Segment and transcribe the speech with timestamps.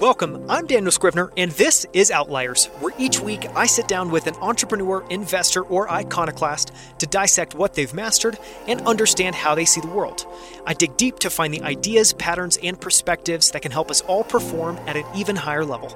[0.00, 4.26] Welcome, I'm Daniel Scrivner, and this is Outliers, where each week I sit down with
[4.26, 9.82] an entrepreneur, investor, or iconoclast to dissect what they've mastered and understand how they see
[9.82, 10.26] the world.
[10.64, 14.24] I dig deep to find the ideas, patterns, and perspectives that can help us all
[14.24, 15.94] perform at an even higher level.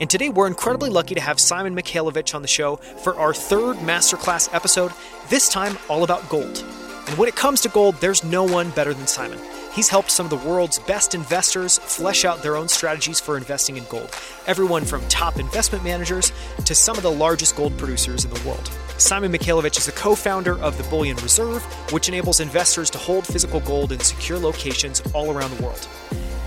[0.00, 3.76] And today we're incredibly lucky to have Simon Mikhailovich on the show for our third
[3.76, 4.90] masterclass episode,
[5.28, 6.64] this time all about gold.
[7.06, 9.38] And when it comes to gold, there's no one better than Simon.
[9.78, 13.76] He's helped some of the world's best investors flesh out their own strategies for investing
[13.76, 14.10] in gold.
[14.48, 16.32] Everyone from top investment managers
[16.64, 18.68] to some of the largest gold producers in the world.
[18.96, 23.24] Simon Mikhailovich is the co founder of the Bullion Reserve, which enables investors to hold
[23.24, 25.86] physical gold in secure locations all around the world.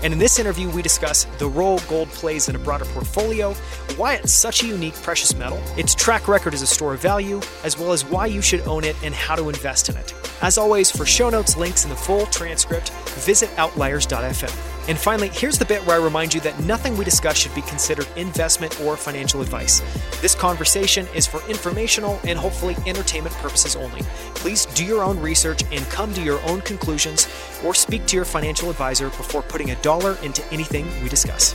[0.02, 3.54] And in this interview, we discuss the role gold plays in a broader portfolio,
[3.96, 7.40] why it's such a unique precious metal, its track record as a store of value,
[7.62, 10.14] as well as why you should own it and how to invest in it.
[10.42, 14.71] As always, for show notes, links, and the full transcript, visit outliers.fm.
[14.88, 17.62] And finally, here's the bit where I remind you that nothing we discuss should be
[17.62, 19.80] considered investment or financial advice.
[20.20, 24.02] This conversation is for informational and hopefully entertainment purposes only.
[24.34, 27.28] Please do your own research and come to your own conclusions
[27.64, 31.54] or speak to your financial advisor before putting a dollar into anything we discuss.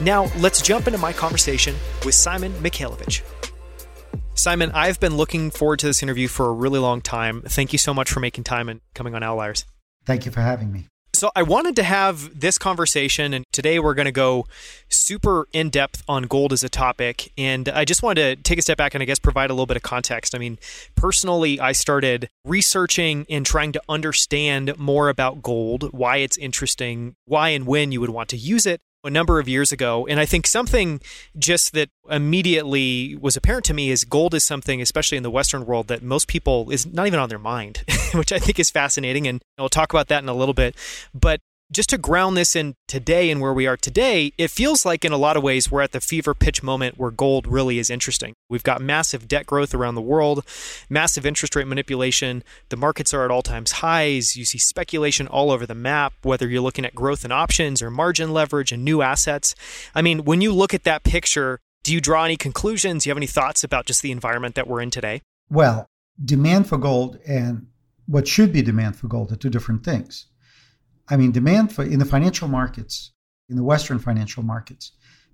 [0.00, 3.22] Now, let's jump into my conversation with Simon Mikhailovich.
[4.34, 7.42] Simon, I've been looking forward to this interview for a really long time.
[7.42, 9.66] Thank you so much for making time and coming on Outliers.
[10.06, 10.86] Thank you for having me.
[11.12, 14.46] So, I wanted to have this conversation, and today we're going to go
[14.88, 17.32] super in depth on gold as a topic.
[17.36, 19.66] And I just wanted to take a step back and I guess provide a little
[19.66, 20.34] bit of context.
[20.34, 20.58] I mean,
[20.94, 27.50] personally, I started researching and trying to understand more about gold, why it's interesting, why
[27.50, 30.06] and when you would want to use it, a number of years ago.
[30.06, 31.00] And I think something
[31.38, 35.64] just that immediately was apparent to me is gold is something, especially in the Western
[35.66, 37.84] world, that most people is not even on their mind,
[38.14, 39.26] which I think is fascinating.
[39.26, 40.76] And I'll talk about that in a little bit.
[41.14, 41.40] But
[41.72, 45.12] just to ground this in today and where we are today, it feels like in
[45.12, 48.34] a lot of ways we're at the fever pitch moment where gold really is interesting.
[48.48, 50.44] We've got massive debt growth around the world,
[50.88, 52.42] massive interest rate manipulation.
[52.70, 54.34] The markets are at all times highs.
[54.34, 57.90] You see speculation all over the map, whether you're looking at growth and options or
[57.90, 59.54] margin leverage and new assets.
[59.94, 63.04] I mean, when you look at that picture, do you draw any conclusions?
[63.04, 65.22] Do you have any thoughts about just the environment that we're in today?
[65.48, 65.86] Well,
[66.22, 67.68] demand for gold and
[68.06, 70.26] what should be demand for gold are two different things.
[71.10, 73.12] I mean, demand for in the financial markets,
[73.48, 74.92] in the Western financial markets,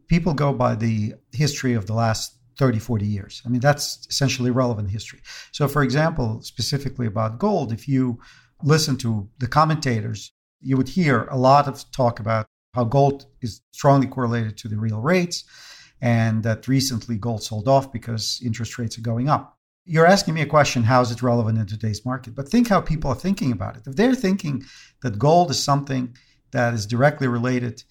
[0.08, 3.42] people go by the history of the last 30, 40 years.
[3.44, 5.20] I mean, that's essentially relevant history.
[5.52, 8.18] So, for example, specifically about gold, if you
[8.62, 13.60] listen to the commentators, you would hear a lot of talk about how gold is
[13.72, 15.44] strongly correlated to the real rates
[16.00, 19.55] and that recently gold sold off because interest rates are going up
[19.86, 22.34] you're asking me a question how is it relevant in today's market?
[22.34, 23.86] But think how people are thinking about it.
[23.86, 24.64] If they're thinking
[25.02, 26.14] that gold is something
[26.50, 27.84] that is directly related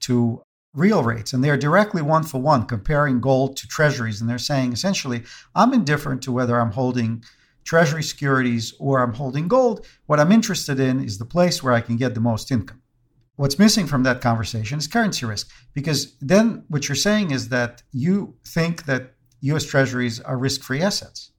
[0.00, 0.42] to
[0.74, 4.72] real rates and they're directly one for one comparing gold to treasuries and they're saying
[4.72, 5.22] essentially
[5.54, 7.22] i'm indifferent to whether i'm holding
[7.62, 9.86] treasury securities or i'm holding gold.
[10.06, 12.80] What i'm interested in is the place where i can get the most income.
[13.36, 17.82] What's missing from that conversation is currency risk because then what you're saying is that
[17.92, 21.31] you think that us treasuries are risk-free assets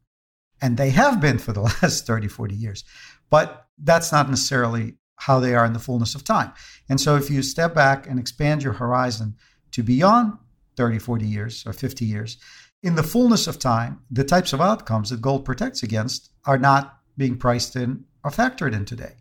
[0.63, 2.85] and they have been for the last 30, 40 years.
[3.29, 6.53] But that's not necessarily how they are in the fullness of time.
[6.89, 9.35] And so if you step back and expand your horizon
[9.71, 10.37] to beyond
[10.77, 12.37] 30, 40 years or 50 years,
[12.81, 16.97] in the fullness of time, the types of outcomes that gold protects against are not
[17.17, 19.15] being priced in or factored in today.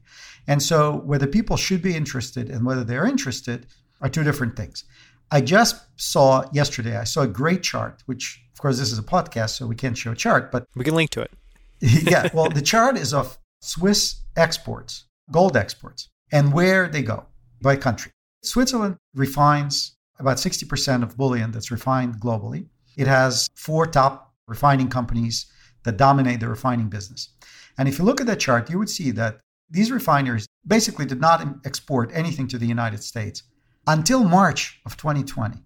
[0.46, 3.66] And so whether people should be interested and whether they're interested
[4.00, 4.84] are two different things.
[5.30, 9.50] I just saw yesterday, I saw a great chart, which course this is a podcast,
[9.50, 11.32] so we can't show a chart, but we can link to it.
[11.80, 17.26] yeah, well, the chart is of Swiss exports, gold exports, and where they go
[17.60, 18.12] by country.
[18.42, 22.66] Switzerland refines about 60% of bullion that's refined globally.
[22.96, 25.46] It has four top refining companies
[25.84, 27.30] that dominate the refining business.
[27.78, 31.20] And if you look at that chart, you would see that these refineries basically did
[31.20, 33.42] not export anything to the United States
[33.86, 35.64] until March of 2020.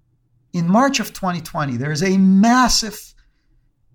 [0.56, 3.12] In March of 2020, there is a massive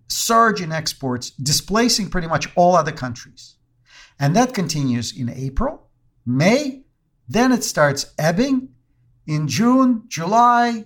[0.07, 3.55] surge in exports, displacing pretty much all other countries.
[4.19, 5.89] And that continues in April,
[6.23, 6.83] May,
[7.27, 8.69] then it starts ebbing
[9.25, 10.85] in June, July,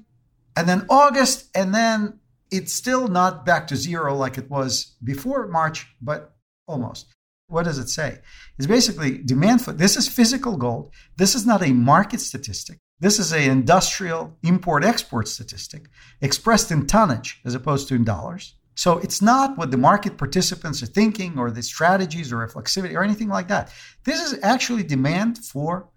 [0.55, 5.45] and then August, and then it's still not back to zero like it was before
[5.49, 6.37] March, but
[6.69, 7.07] almost.
[7.47, 8.19] What does it say?
[8.57, 10.93] It's basically demand for this is physical gold.
[11.17, 12.79] This is not a market statistic.
[12.99, 15.89] This is an industrial import export statistic
[16.21, 18.55] expressed in tonnage as opposed to in dollars.
[18.75, 23.03] So it's not what the market participants are thinking or the strategies or reflexivity or
[23.03, 23.71] anything like that.
[24.03, 25.89] This is actually demand for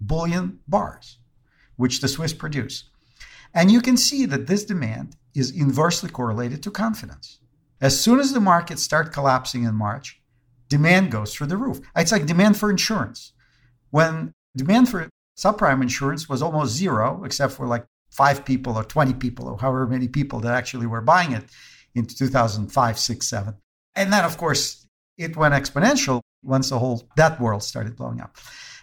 [0.00, 1.18] bullion bars,
[1.76, 2.90] which the Swiss produce.
[3.54, 7.40] And you can see that this demand is inversely correlated to confidence.
[7.80, 10.20] As soon as the markets start collapsing in March,
[10.68, 11.80] demand goes through the roof.
[11.96, 13.32] It's like demand for insurance.
[13.90, 19.14] When demand for subprime insurance was almost zero, except for like five people or 20
[19.14, 21.44] people or however many people that actually were buying it
[21.94, 23.54] in 2005, 6, 7.
[23.94, 24.86] And then, of course,
[25.18, 28.36] it went exponential once the whole that world started blowing up.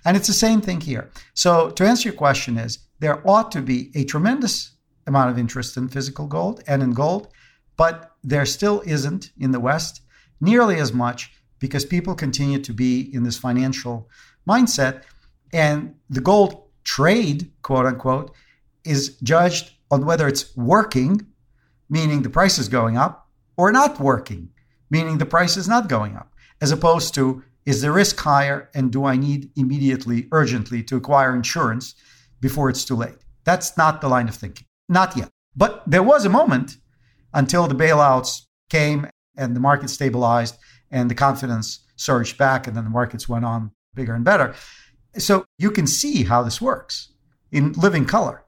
[0.05, 1.09] And it's the same thing here.
[1.33, 4.71] So to answer your question is there ought to be a tremendous
[5.07, 7.29] amount of interest in physical gold and in gold,
[7.77, 10.01] but there still isn't in the West
[10.41, 14.09] nearly as much because people continue to be in this financial
[14.47, 15.03] mindset
[15.53, 18.33] and the gold trade, quote unquote,
[18.83, 21.25] is judged on whether it's working,
[21.89, 24.50] meaning the price is going up, or not working,
[24.89, 28.91] meaning the price is not going up, as opposed to is the risk higher and
[28.91, 31.95] do I need immediately, urgently to acquire insurance
[32.41, 33.19] before it's too late?
[33.45, 34.67] That's not the line of thinking.
[34.89, 35.29] Not yet.
[35.55, 36.77] But there was a moment
[37.33, 39.07] until the bailouts came
[39.38, 40.57] and the market stabilized
[40.91, 44.55] and the confidence surged back and then the markets went on bigger and better.
[45.18, 47.10] So you can see how this works
[47.51, 48.44] in living color,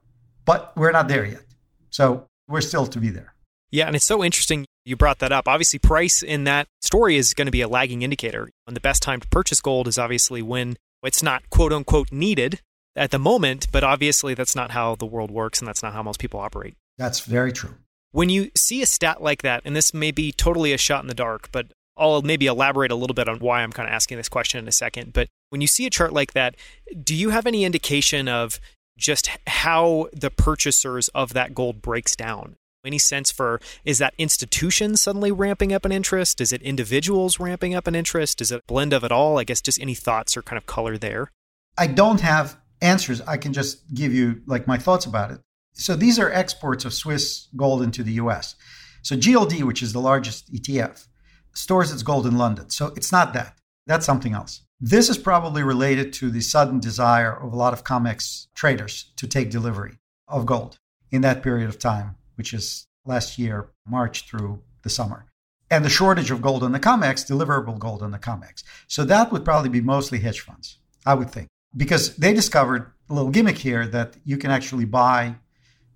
[0.46, 1.46] but we're not there yet.
[1.90, 3.34] So we're still to be there.
[3.72, 5.48] Yeah, and it's so interesting you brought that up.
[5.48, 8.50] Obviously, price in that story is going to be a lagging indicator.
[8.68, 12.62] And the best time to purchase gold is obviously when it's not quote unquote needed
[12.96, 16.04] at the moment, but obviously that's not how the world works and that's not how
[16.04, 16.76] most people operate.
[16.98, 17.76] That's very true.
[18.12, 21.08] When you see a stat like that, and this may be totally a shot in
[21.08, 21.68] the dark, but
[21.98, 24.68] I'll maybe elaborate a little bit on why I'm kind of asking this question in
[24.68, 25.12] a second.
[25.12, 26.56] But when you see a chart like that,
[27.03, 28.59] do you have any indication of
[28.97, 32.56] just how the purchasers of that gold breaks down?
[32.86, 36.39] Any sense for is that institutions suddenly ramping up an interest?
[36.39, 38.42] Is it individuals ramping up an interest?
[38.42, 39.39] Is it a blend of it all?
[39.39, 41.31] I guess just any thoughts or kind of color there?
[41.77, 43.21] I don't have answers.
[43.21, 45.39] I can just give you like my thoughts about it.
[45.74, 48.56] So these are exports of Swiss gold into the US.
[49.01, 51.07] So GLD, which is the largest ETF,
[51.53, 52.69] stores its gold in London.
[52.69, 53.57] So it's not that.
[53.88, 54.62] That's something else.
[54.81, 59.25] This is probably related to the sudden desire of a lot of COMEX traders to
[59.25, 60.80] take delivery of gold
[61.12, 65.27] in that period of time, which is last year, March through the summer.
[65.72, 68.63] And the shortage of gold on the COMEX, deliverable gold on the COMEX.
[68.88, 73.13] So that would probably be mostly hedge funds, I would think, because they discovered a
[73.13, 75.36] little gimmick here that you can actually buy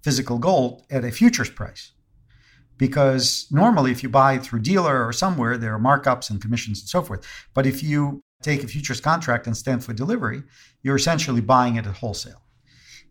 [0.03, 1.91] physical gold at a futures price
[2.77, 6.87] because normally if you buy through dealer or somewhere there are markups and commissions and
[6.87, 10.43] so forth but if you take a futures contract and stand for delivery
[10.81, 12.41] you're essentially buying it at wholesale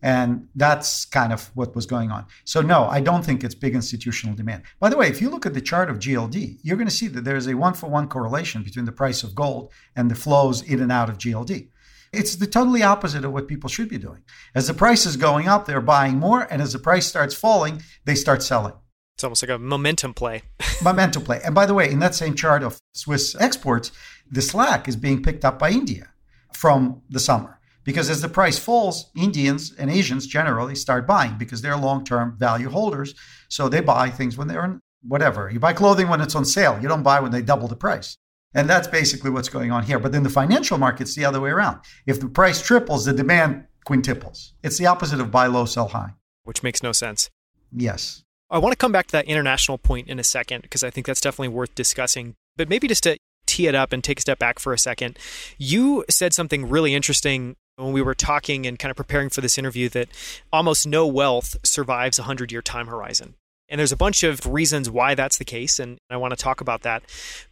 [0.01, 3.75] and that's kind of what was going on so no i don't think it's big
[3.75, 6.89] institutional demand by the way if you look at the chart of gld you're going
[6.89, 10.11] to see that there's a one for one correlation between the price of gold and
[10.11, 11.69] the flows in and out of gld
[12.13, 14.23] it's the totally opposite of what people should be doing.
[14.55, 17.83] As the price is going up, they're buying more, and as the price starts falling,
[18.05, 18.75] they start selling.
[19.19, 20.43] It's almost like a momentum play.
[20.85, 21.41] momentum play.
[21.44, 23.91] And by the way, in that same chart of Swiss exports,
[24.31, 26.11] the slack is being picked up by India
[26.53, 27.59] from the summer.
[27.82, 32.37] Because as the price falls, Indians and Asians generally start buying because they're long term
[32.38, 33.17] value holders.
[33.49, 35.50] So they buy things when they're in whatever.
[35.50, 38.17] You buy clothing when it's on sale, you don't buy when they double the price.
[38.55, 39.99] And that's basically what's going on here.
[39.99, 41.81] But then the financial market's the other way around.
[42.07, 44.52] If the price triples, the demand quintuples.
[44.62, 46.14] It's the opposite of buy low, sell high.
[46.45, 47.31] Which makes no sense.
[47.73, 48.23] Yes.
[48.50, 51.07] I want to come back to that international point in a second because I think
[51.07, 52.35] that's definitely worth discussing.
[52.57, 55.19] But maybe just to tee it up and take a step back for a second,
[55.59, 59.59] you said something really interesting when we were talking and kind of preparing for this
[59.59, 60.09] interview that
[60.52, 63.35] almost no wealth survives a 100 year time horizon.
[63.69, 66.61] And there's a bunch of reasons why that's the case, and I want to talk
[66.61, 67.03] about that.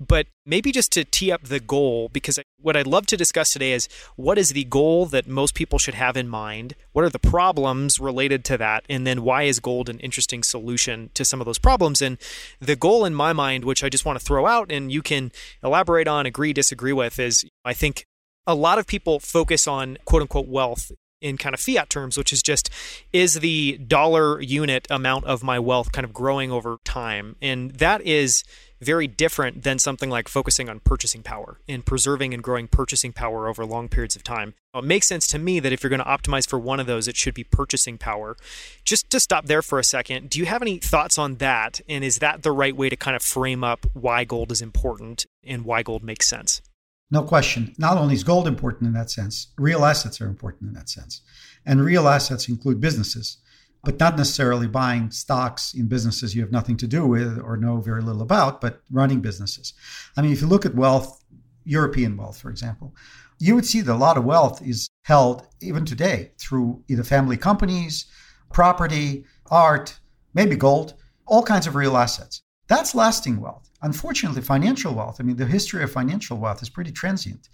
[0.01, 3.73] But maybe just to tee up the goal, because what I'd love to discuss today
[3.73, 6.75] is what is the goal that most people should have in mind?
[6.93, 8.85] What are the problems related to that?
[8.89, 12.01] And then why is gold an interesting solution to some of those problems?
[12.01, 12.17] And
[12.61, 15.33] the goal in my mind, which I just want to throw out and you can
[15.63, 18.07] elaborate on, agree, disagree with, is I think
[18.47, 22.33] a lot of people focus on quote unquote wealth in kind of fiat terms, which
[22.33, 22.71] is just
[23.13, 27.37] is the dollar unit amount of my wealth kind of growing over time?
[27.41, 28.45] And that is
[28.81, 33.49] very different than something like focusing on purchasing power and preserving and growing purchasing power
[33.49, 34.55] over long periods of time.
[34.75, 37.09] It makes sense to me that if you're going to optimize for one of those,
[37.09, 38.37] it should be purchasing power.
[38.85, 41.81] Just to stop there for a second, do you have any thoughts on that?
[41.89, 45.25] And is that the right way to kind of frame up why gold is important
[45.43, 46.61] and why gold makes sense?
[47.11, 47.75] No question.
[47.79, 51.21] Not only is gold important in that sense, real assets are important in that sense.
[51.65, 53.39] And real assets include businesses,
[53.85, 57.81] but not necessarily buying stocks in businesses you have nothing to do with or know
[57.81, 59.73] very little about, but running businesses.
[60.17, 61.25] I mean, if you look at wealth,
[61.65, 62.95] European wealth, for example,
[63.39, 67.37] you would see that a lot of wealth is held even today through either family
[67.37, 68.07] companies,
[68.53, 69.99] property, art,
[70.35, 70.95] maybe gold,
[71.27, 72.43] all kinds of real assets.
[72.69, 73.66] That's lasting wealth.
[73.83, 77.49] Unfortunately, financial wealth, I mean, the history of financial wealth is pretty transient.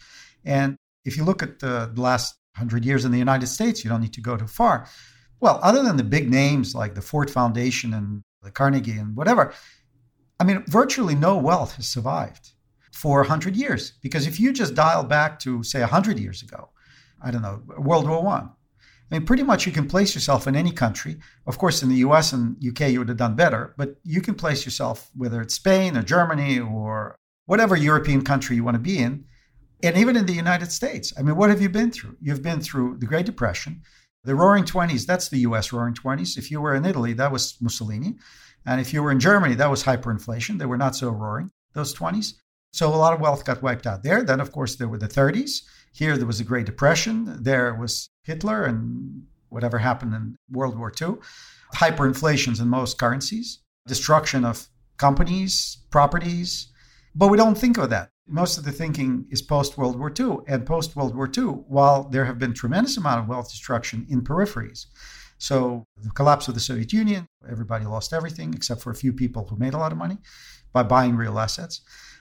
[0.45, 4.01] And if you look at the last 100 years in the United States, you don't
[4.01, 4.87] need to go too far.
[5.41, 9.53] Well, other than the big names like the Ford Foundation and the Carnegie and whatever,
[10.39, 12.51] I mean, virtually no wealth has survived
[12.93, 13.95] for 100 years.
[14.03, 16.71] Because if you just dial back to, say, 100 years ago,
[17.21, 18.51] I don't know, World War One,
[19.13, 21.19] I mean, pretty much you can place yourself in any country.
[21.47, 24.35] Of course, in the US and UK, you would have done better, but you can
[24.35, 27.15] place yourself, whether it's Spain or Germany or
[27.45, 29.25] whatever European country you want to be in,
[29.83, 31.13] and even in the United States.
[31.19, 32.17] I mean, what have you been through?
[32.23, 33.83] You've been through the Great Depression,
[34.25, 36.39] the Roaring Twenties, that's the US Roaring Twenties.
[36.39, 38.17] If you were in Italy, that was Mussolini.
[38.65, 40.59] And if you were in Germany, that was hyperinflation.
[40.59, 42.33] They were not so roaring, those 20s.
[42.73, 44.23] So a lot of wealth got wiped out there.
[44.23, 45.65] Then, of course, there were the 30s.
[45.93, 47.43] Here, there was a Great Depression.
[47.43, 51.17] There was Hitler and whatever happened in World War II.
[51.75, 56.69] Hyperinflations in most currencies, destruction of companies, properties.
[57.15, 58.09] But we don't think of that.
[58.27, 60.39] Most of the thinking is post World War II.
[60.47, 64.23] And post World War II, while there have been tremendous amount of wealth destruction in
[64.23, 64.87] peripheries,
[65.43, 69.45] so the collapse of the Soviet Union, everybody lost everything except for a few people
[69.49, 70.19] who made a lot of money
[70.73, 71.81] by buying real assets.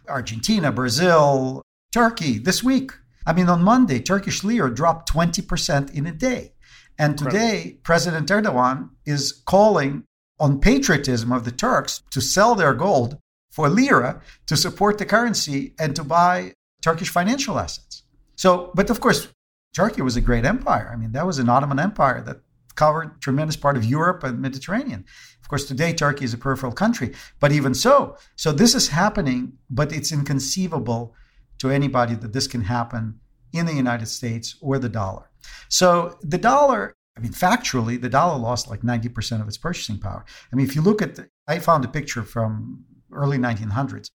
[0.09, 1.61] Argentina, Brazil,
[1.91, 2.93] Turkey this week.
[3.25, 6.53] I mean, on Monday, Turkish lira dropped 20% in a day.
[6.97, 7.77] And today.
[7.83, 10.03] President Erdogan is calling
[10.39, 13.17] on patriotism of the Turks to sell their gold
[13.51, 18.03] for lira to support the currency and to buy Turkish financial assets.
[18.35, 19.27] So, but of course,
[19.75, 20.89] Turkey was a great empire.
[20.91, 22.41] I mean, that was an Ottoman empire that
[22.75, 25.05] covered tremendous part of Europe and Mediterranean.
[25.41, 29.53] Of course, today Turkey is a peripheral country, but even so, so this is happening,
[29.69, 31.13] but it's inconceivable
[31.61, 33.19] to anybody that this can happen
[33.53, 35.29] in the United States or the dollar.
[35.69, 40.25] So the dollar, I mean, factually, the dollar lost like 90% of its purchasing power.
[40.51, 44.09] I mean, if you look at, the, I found a picture from early 1900s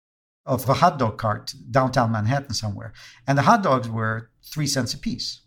[0.46, 2.92] of a hot dog cart downtown Manhattan somewhere,
[3.26, 5.41] and the hot dogs were three cents a piece.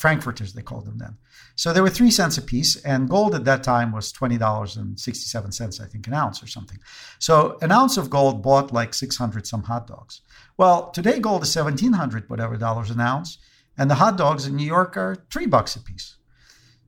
[0.00, 1.18] Frankfurters, they called them then.
[1.56, 5.86] So they were three cents a piece, and gold at that time was $20.67, I
[5.88, 6.78] think, an ounce or something.
[7.18, 10.22] So an ounce of gold bought like 600 some hot dogs.
[10.56, 13.36] Well, today gold is 1700 whatever dollars an ounce,
[13.76, 16.16] and the hot dogs in New York are three bucks a piece.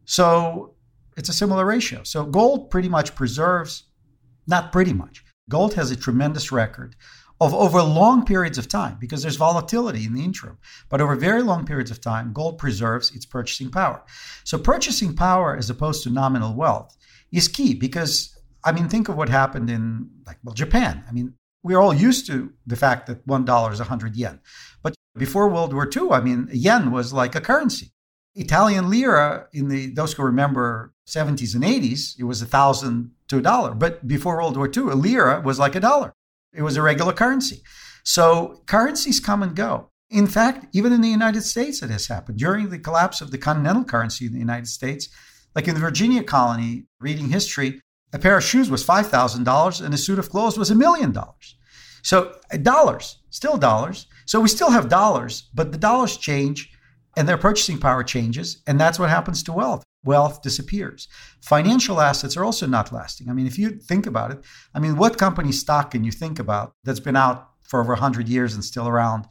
[0.06, 0.74] So
[1.14, 2.04] it's a similar ratio.
[2.04, 3.82] So gold pretty much preserves,
[4.46, 6.96] not pretty much, gold has a tremendous record
[7.42, 10.58] of over long periods of time because there's volatility in the interim.
[10.88, 14.02] But over very long periods of time, gold preserves its purchasing power.
[14.44, 16.96] So purchasing power as opposed to nominal wealth
[17.30, 21.04] is key because I mean think of what happened in like well Japan.
[21.08, 24.40] I mean we're all used to the fact that one dollar is a 100 yen.
[24.82, 27.92] But before World War II, I mean yen was like a currency.
[28.34, 33.38] Italian lira in the those who remember 70s and 80s, it was a thousand to
[33.38, 33.74] a dollar.
[33.74, 36.14] But before World War II, a lira was like a dollar.
[36.52, 37.62] It was a regular currency.
[38.04, 39.88] So currencies come and go.
[40.10, 42.38] In fact, even in the United States, it has happened.
[42.38, 45.08] During the collapse of the continental currency in the United States,
[45.54, 47.80] like in the Virginia colony, reading history,
[48.12, 51.56] a pair of shoes was $5,000 and a suit of clothes was a million dollars.
[52.02, 54.06] So uh, dollars, still dollars.
[54.26, 56.70] So we still have dollars, but the dollars change
[57.16, 58.62] and their purchasing power changes.
[58.66, 61.08] And that's what happens to wealth wealth disappears.
[61.40, 63.28] Financial assets are also not lasting.
[63.28, 64.40] I mean, if you think about it,
[64.74, 68.28] I mean, what company stock can you think about that's been out for over 100
[68.28, 69.26] years and still around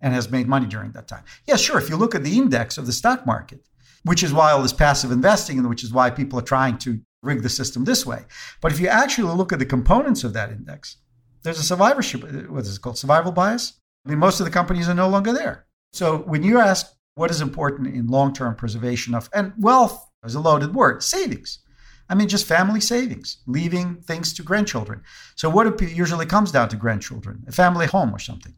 [0.00, 1.24] and has made money during that time?
[1.46, 1.78] Yeah, sure.
[1.78, 3.66] If you look at the index of the stock market,
[4.04, 7.00] which is why all this passive investing and which is why people are trying to
[7.22, 8.24] rig the system this way.
[8.60, 10.96] But if you actually look at the components of that index,
[11.42, 12.98] there's a survivorship, what is it called?
[12.98, 13.74] Survival bias?
[14.04, 15.66] I mean, most of the companies are no longer there.
[15.92, 20.34] So when you ask what is important in long term preservation of, and wealth is
[20.34, 21.60] a loaded word, savings.
[22.08, 25.02] I mean, just family savings, leaving things to grandchildren.
[25.34, 27.44] So, what it usually comes down to grandchildren?
[27.48, 28.54] A family home or something.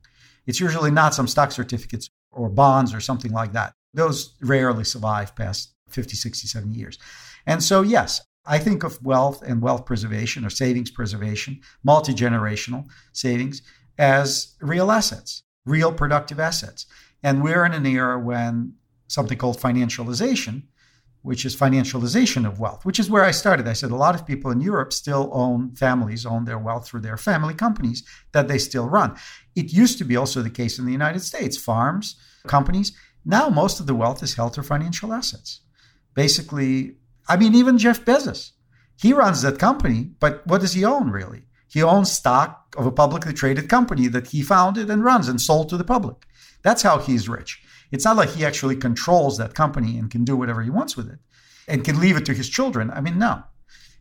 [0.47, 3.73] It's usually not some stock certificates or bonds or something like that.
[3.95, 6.99] Those rarely survive past 50, 60, 70 years.
[7.47, 12.87] And so, yes, I think of wealth and wealth preservation or savings preservation, multi generational
[13.13, 13.63] savings,
[13.99, 16.87] as real assets, real productive assets.
[17.23, 18.75] And we're in an era when
[19.09, 20.63] something called financialization
[21.23, 23.67] which is financialization of wealth, which is where I started.
[23.67, 27.01] I said a lot of people in Europe still own families, own their wealth through
[27.01, 29.17] their family companies that they still run.
[29.55, 32.93] It used to be also the case in the United States farms, companies.
[33.25, 35.61] Now, most of the wealth is held through financial assets.
[36.15, 36.97] Basically,
[37.29, 38.53] I mean, even Jeff Bezos,
[39.01, 41.43] he runs that company, but what does he own really?
[41.69, 45.69] He owns stock of a publicly traded company that he founded and runs and sold
[45.69, 46.27] to the public.
[46.63, 47.63] That's how he's rich.
[47.91, 51.09] It's not like he actually controls that company and can do whatever he wants with
[51.09, 51.19] it
[51.67, 52.91] and can leave it to his children.
[52.91, 53.43] I mean, no.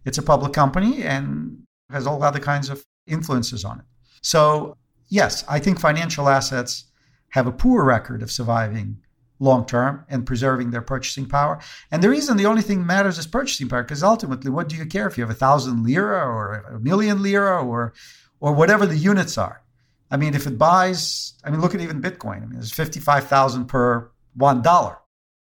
[0.06, 3.86] It's a public company and has all other kinds of influences on it.
[4.22, 4.77] So,
[5.10, 6.86] yes, I think financial assets
[7.29, 8.98] have a poor record of surviving
[9.39, 11.60] long term and preserving their purchasing power.
[11.91, 14.86] And the reason the only thing matters is purchasing power, because ultimately, what do you
[14.86, 17.94] care if you have a thousand lira or a million lira or
[18.39, 19.62] or whatever the units are?
[20.09, 22.37] I mean, if it buys, I mean, look at even Bitcoin.
[22.37, 24.97] I mean, there's fifty-five thousand per one dollar.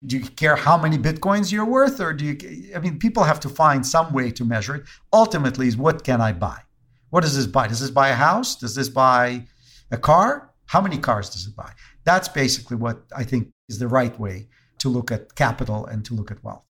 [0.07, 2.75] Do you care how many bitcoins you're worth, or do you?
[2.77, 4.85] I mean, people have to find some way to measure it.
[5.13, 6.61] Ultimately, is what can I buy?
[7.11, 7.69] What does this buy?
[7.69, 8.57] Does this buy a house?
[8.57, 9.47] Does this buy
[9.91, 10.51] a car?
[10.67, 11.73] How many cars does it buy?
[12.05, 16.15] That's basically what I think is the right way to look at capital and to
[16.15, 16.65] look at wealth.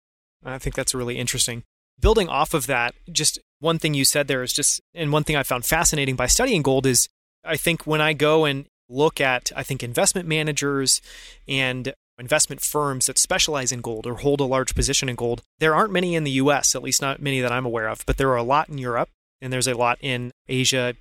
[0.45, 1.63] I think that's really interesting.
[2.01, 5.37] Building off of that, just one thing you said there is just, and one thing
[5.37, 7.09] I found fascinating by studying gold is
[7.45, 11.01] I think when I go and look at, I think, investment managers
[11.49, 15.75] and investment firms that specialize in gold or hold a large position in gold, there
[15.75, 18.31] aren't many in the US, at least not many that I'm aware of, but there
[18.31, 19.09] are a lot in Europe
[19.41, 20.95] and there's a lot in Asia,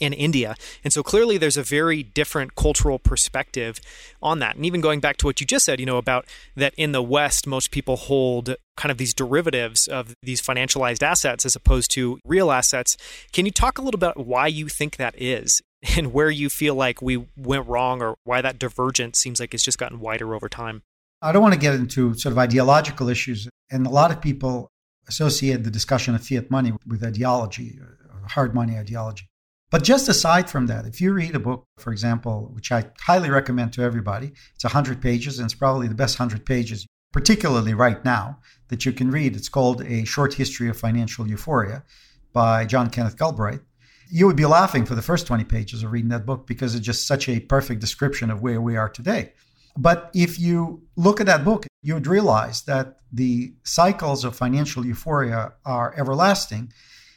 [0.00, 0.56] in India.
[0.84, 3.80] And so clearly there's a very different cultural perspective
[4.22, 4.56] on that.
[4.56, 7.02] And even going back to what you just said, you know, about that in the
[7.02, 12.18] West, most people hold kind of these derivatives of these financialized assets as opposed to
[12.24, 12.96] real assets.
[13.32, 15.62] Can you talk a little bit about why you think that is?
[15.96, 19.62] And where you feel like we went wrong, or why that divergence seems like it's
[19.62, 20.82] just gotten wider over time?
[21.22, 23.48] I don't want to get into sort of ideological issues.
[23.70, 24.68] And a lot of people
[25.08, 29.26] associate the discussion of fiat money with ideology, uh, hard money ideology.
[29.70, 33.30] But just aside from that, if you read a book, for example, which I highly
[33.30, 38.04] recommend to everybody, it's 100 pages and it's probably the best 100 pages, particularly right
[38.04, 39.36] now, that you can read.
[39.36, 41.84] It's called A Short History of Financial Euphoria
[42.32, 43.62] by John Kenneth Galbraith.
[44.10, 46.84] You would be laughing for the first 20 pages of reading that book because it's
[46.84, 49.32] just such a perfect description of where we are today.
[49.76, 54.84] But if you look at that book, you would realize that the cycles of financial
[54.84, 56.72] euphoria are everlasting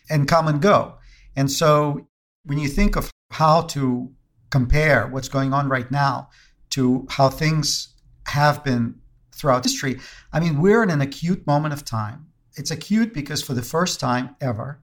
[0.09, 0.97] and come and go.
[1.35, 2.07] And so
[2.45, 4.11] when you think of how to
[4.51, 6.29] compare what's going on right now
[6.71, 7.95] to how things
[8.27, 8.95] have been
[9.33, 9.99] throughout history,
[10.31, 12.27] I mean, we're in an acute moment of time.
[12.55, 14.82] It's acute because for the first time ever,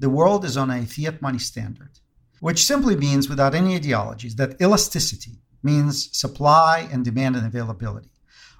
[0.00, 2.00] the world is on a fiat money standard,
[2.40, 8.10] which simply means, without any ideologies, that elasticity means supply and demand and availability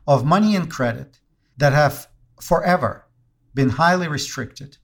[0.06, 1.18] of money and credit
[1.56, 2.08] that have
[2.40, 3.06] forever
[3.54, 4.76] been highly restricted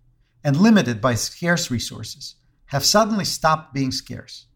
[0.42, 4.46] and limited by scarce resources have suddenly stopped being scarce.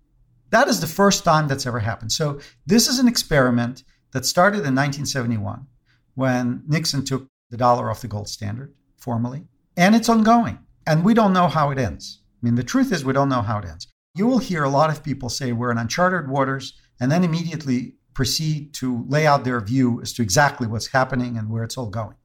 [0.50, 2.12] That is the first time that's ever happened.
[2.12, 5.66] So, this is an experiment that started in 1971
[6.14, 9.44] when Nixon took the dollar off the gold standard formally,
[9.76, 10.58] and it's ongoing.
[10.90, 12.20] And we don't know how it ends.
[12.42, 13.86] I mean, the truth is, we don't know how it ends.
[14.16, 17.94] You will hear a lot of people say we're in uncharted waters and then immediately
[18.12, 21.90] proceed to lay out their view as to exactly what's happening and where it's all
[21.90, 22.16] going.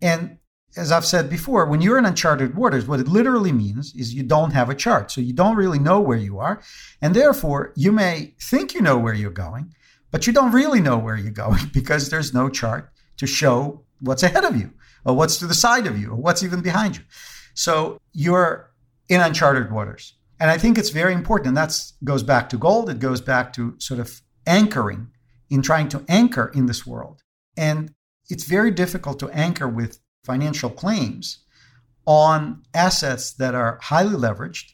[0.00, 0.38] And
[0.74, 4.22] as I've said before, when you're in uncharted waters, what it literally means is you
[4.22, 5.10] don't have a chart.
[5.10, 6.62] So you don't really know where you are.
[7.02, 9.74] And therefore, you may think you know where you're going,
[10.10, 14.22] but you don't really know where you're going because there's no chart to show what's
[14.22, 14.72] ahead of you
[15.04, 17.02] or what's to the side of you or what's even behind you.
[17.56, 18.70] So you're
[19.08, 20.14] in uncharted waters.
[20.38, 21.48] And I think it's very important.
[21.48, 22.90] And that goes back to gold.
[22.90, 25.08] It goes back to sort of anchoring
[25.48, 27.22] in trying to anchor in this world.
[27.56, 27.94] And
[28.28, 31.38] it's very difficult to anchor with financial claims
[32.04, 34.72] on assets that are highly leveraged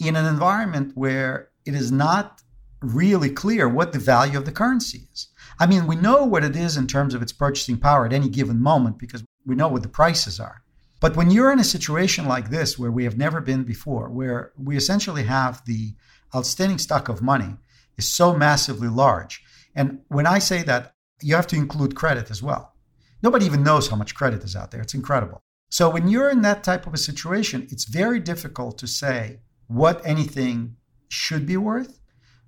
[0.00, 2.42] in an environment where it is not
[2.80, 5.28] really clear what the value of the currency is.
[5.58, 8.28] I mean, we know what it is in terms of its purchasing power at any
[8.28, 10.62] given moment because we know what the prices are.
[11.00, 14.52] But when you're in a situation like this, where we have never been before, where
[14.56, 15.94] we essentially have the
[16.34, 17.56] outstanding stock of money
[17.96, 19.42] is so massively large,
[19.74, 22.74] and when I say that, you have to include credit as well.
[23.22, 24.80] Nobody even knows how much credit is out there.
[24.80, 25.40] It's incredible.
[25.70, 30.00] So when you're in that type of a situation, it's very difficult to say what
[30.04, 30.76] anything
[31.08, 32.00] should be worth,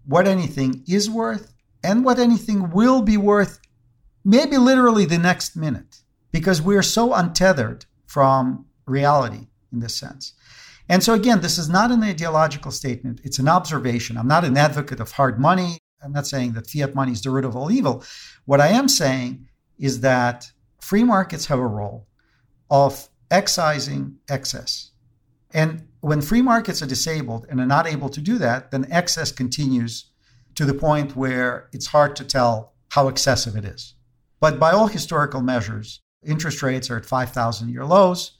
[0.05, 3.61] what anything is worth, and what anything will be worth,
[4.25, 10.33] maybe literally the next minute, because we're so untethered from reality in this sense.
[10.89, 14.17] And so, again, this is not an ideological statement, it's an observation.
[14.17, 15.79] I'm not an advocate of hard money.
[16.03, 18.03] I'm not saying that fiat money is the root of all evil.
[18.47, 19.47] What I am saying
[19.79, 22.09] is that free markets have a role
[22.69, 24.91] of excising excess.
[25.53, 29.31] And when free markets are disabled and are not able to do that, then excess
[29.31, 30.11] continues
[30.57, 33.95] to the point where it's hard to tell how excessive it is.
[34.41, 38.33] But by all historical measures, interest rates are at 5,000 year lows,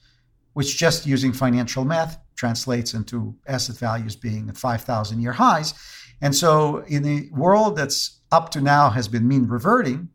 [0.53, 5.73] which just using financial math translates into asset values being at 5,000 year highs.
[6.21, 10.09] And so, in a world that's up to now has been mean reverting,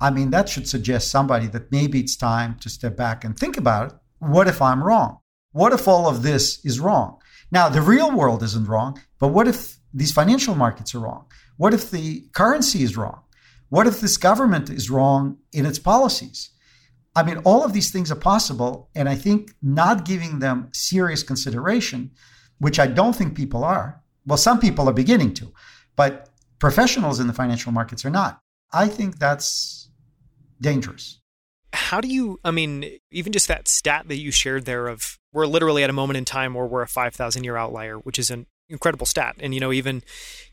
[0.00, 3.56] I mean, that should suggest somebody that maybe it's time to step back and think
[3.56, 3.98] about it.
[4.18, 5.18] What if I'm wrong?
[5.52, 7.20] What if all of this is wrong?
[7.50, 11.26] Now, the real world isn't wrong, but what if these financial markets are wrong?
[11.56, 13.20] What if the currency is wrong?
[13.68, 16.50] What if this government is wrong in its policies?
[17.14, 18.88] I mean, all of these things are possible.
[18.94, 22.10] And I think not giving them serious consideration,
[22.58, 25.52] which I don't think people are, well, some people are beginning to,
[25.96, 28.40] but professionals in the financial markets are not.
[28.72, 29.90] I think that's
[30.60, 31.18] dangerous.
[31.74, 35.46] How do you, I mean, even just that stat that you shared there of we're
[35.46, 38.46] literally at a moment in time where we're a 5,000 year outlier, which is an
[38.68, 39.36] incredible stat.
[39.40, 40.02] And, you know, even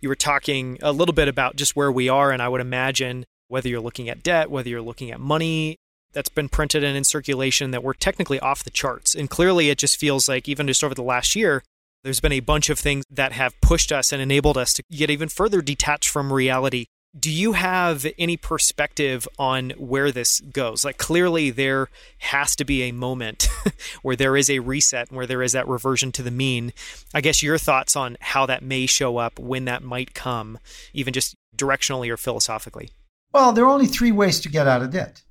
[0.01, 2.31] you were talking a little bit about just where we are.
[2.31, 5.77] And I would imagine whether you're looking at debt, whether you're looking at money
[6.13, 9.15] that's been printed and in circulation, that we're technically off the charts.
[9.15, 11.63] And clearly, it just feels like even just over the last year,
[12.03, 15.09] there's been a bunch of things that have pushed us and enabled us to get
[15.09, 16.85] even further detached from reality.
[17.19, 20.85] Do you have any perspective on where this goes?
[20.85, 21.87] Like, clearly, there
[22.19, 23.49] has to be a moment
[24.03, 26.71] where there is a reset, and where there is that reversion to the mean.
[27.13, 30.59] I guess your thoughts on how that may show up, when that might come,
[30.93, 32.91] even just directionally or philosophically.
[33.33, 35.23] Well, there are only three ways to get out of debt.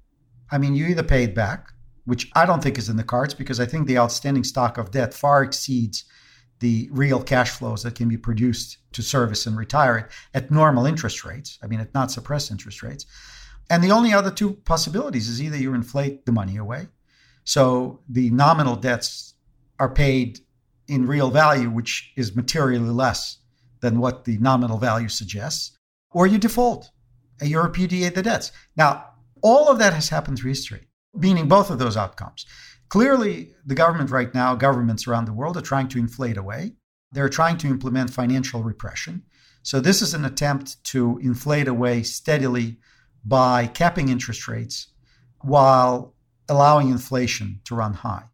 [0.50, 1.68] I mean, you either pay it back,
[2.04, 4.90] which I don't think is in the cards because I think the outstanding stock of
[4.90, 6.04] debt far exceeds
[6.61, 10.87] the real cash flows that can be produced to service and retire it at normal
[10.87, 11.58] interest rates.
[11.62, 13.06] I mean, at not suppressed interest rates.
[13.70, 16.88] And the only other two possibilities is either you inflate the money away.
[17.44, 19.34] So the nominal debts
[19.78, 20.40] are paid
[20.88, 23.38] in real value, which is materially less
[23.80, 25.76] than what the nominal value suggests,
[26.11, 26.90] or you default
[27.40, 28.50] and you repudiate the debts.
[28.76, 29.04] Now,
[29.42, 32.46] all of that has happened through history, meaning both of those outcomes.
[32.88, 36.72] Clearly, the government right now, governments around the world are trying to inflate away.
[37.12, 39.22] They're trying to implement financial repression.
[39.62, 42.79] So, this is an attempt to inflate away steadily
[43.24, 44.88] by capping interest rates
[45.42, 46.14] while
[46.48, 48.24] allowing inflation to run high.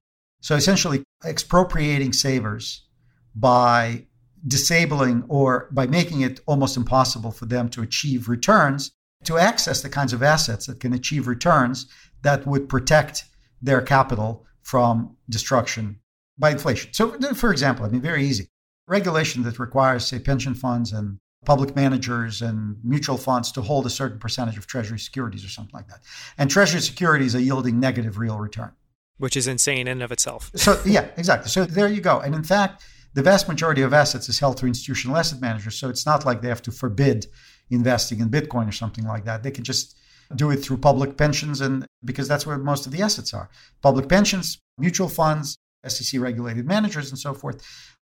[0.40, 2.87] So, essentially, expropriating savers
[3.35, 4.07] by
[4.47, 8.93] disabling or by making it almost impossible for them to achieve returns,
[9.25, 11.87] to access the kinds of assets that can achieve returns
[12.23, 13.25] that would protect
[13.61, 16.01] their capital from destruction
[16.39, 16.93] by inflation.
[16.93, 18.49] So, for example, I mean, very easy
[18.87, 23.91] regulation that requires, say, pension funds and public managers and mutual funds to hold a
[23.91, 26.01] certain percentage of treasury securities or something like that.
[26.39, 28.73] And treasury securities are yielding negative real return.
[29.19, 30.51] Which is insane in and of itself.
[30.55, 31.49] so, yeah, exactly.
[31.49, 32.21] So, there you go.
[32.21, 32.83] And in fact,
[33.15, 35.77] the vast majority of assets is held through institutional asset managers.
[35.77, 37.27] So, it's not like they have to forbid
[37.75, 39.43] investing in Bitcoin or something like that.
[39.43, 39.97] They can just
[40.35, 43.51] do it through public pensions and because that's where most of the assets are.
[43.83, 45.57] Public pensions mutual funds
[45.87, 47.65] sec regulated managers and so forth.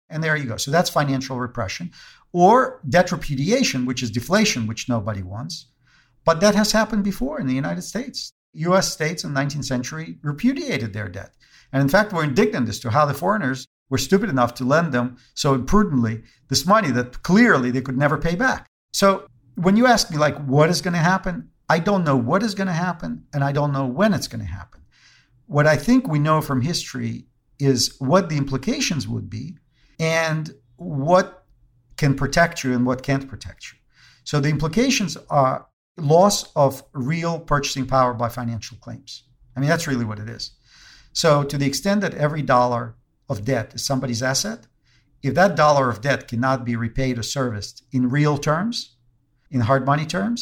[0.08, 0.56] And there you go.
[0.56, 1.90] So that's financial repression
[2.32, 5.66] or debt repudiation which is deflation which nobody wants.
[6.24, 8.32] But that has happened before in the united states.
[8.54, 11.34] Us states in the 19th century repudiated their debt.
[11.72, 14.92] And in fact were indignant as to how the foreigners were stupid enough to lend
[14.92, 18.66] them so imprudently this money that clearly they could never pay back.
[18.92, 22.42] So when you ask me like what is going to happen I don't know what
[22.42, 24.82] is going to happen, and I don't know when it's going to happen.
[25.46, 27.26] What I think we know from history
[27.58, 29.56] is what the implications would be
[29.98, 31.44] and what
[31.96, 33.78] can protect you and what can't protect you.
[34.24, 35.66] So the implications are
[35.96, 39.24] loss of real purchasing power by financial claims.
[39.56, 40.52] I mean, that's really what it is.
[41.12, 42.96] So, to the extent that every dollar
[43.28, 44.66] of debt is somebody's asset,
[45.22, 48.95] if that dollar of debt cannot be repaid or serviced in real terms,
[49.56, 50.40] in hard money terms,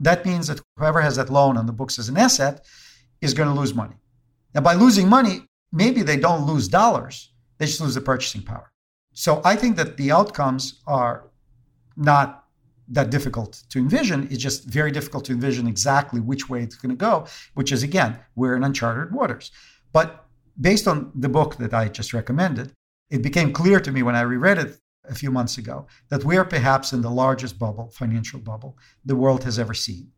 [0.00, 2.56] that means that whoever has that loan on the books as an asset
[3.20, 3.96] is going to lose money.
[4.54, 5.36] Now, by losing money,
[5.72, 8.68] maybe they don't lose dollars, they just lose the purchasing power.
[9.12, 11.30] So I think that the outcomes are
[11.96, 12.44] not
[12.88, 14.26] that difficult to envision.
[14.30, 17.82] It's just very difficult to envision exactly which way it's going to go, which is,
[17.82, 19.52] again, we're in uncharted waters.
[19.92, 20.08] But
[20.60, 22.72] based on the book that I just recommended,
[23.10, 26.36] it became clear to me when I reread it a few months ago that we
[26.36, 30.12] are perhaps in the largest bubble, financial bubble, the world has ever seen.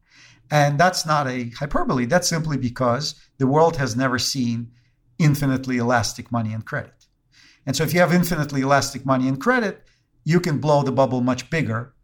[0.51, 2.05] And that's not a hyperbole.
[2.05, 4.73] That's simply because the world has never seen
[5.19, 7.07] infinitely elastic money and credit.
[7.65, 9.85] And so if you have infinitely elastic money and credit,
[10.25, 11.95] you can blow the bubble much bigger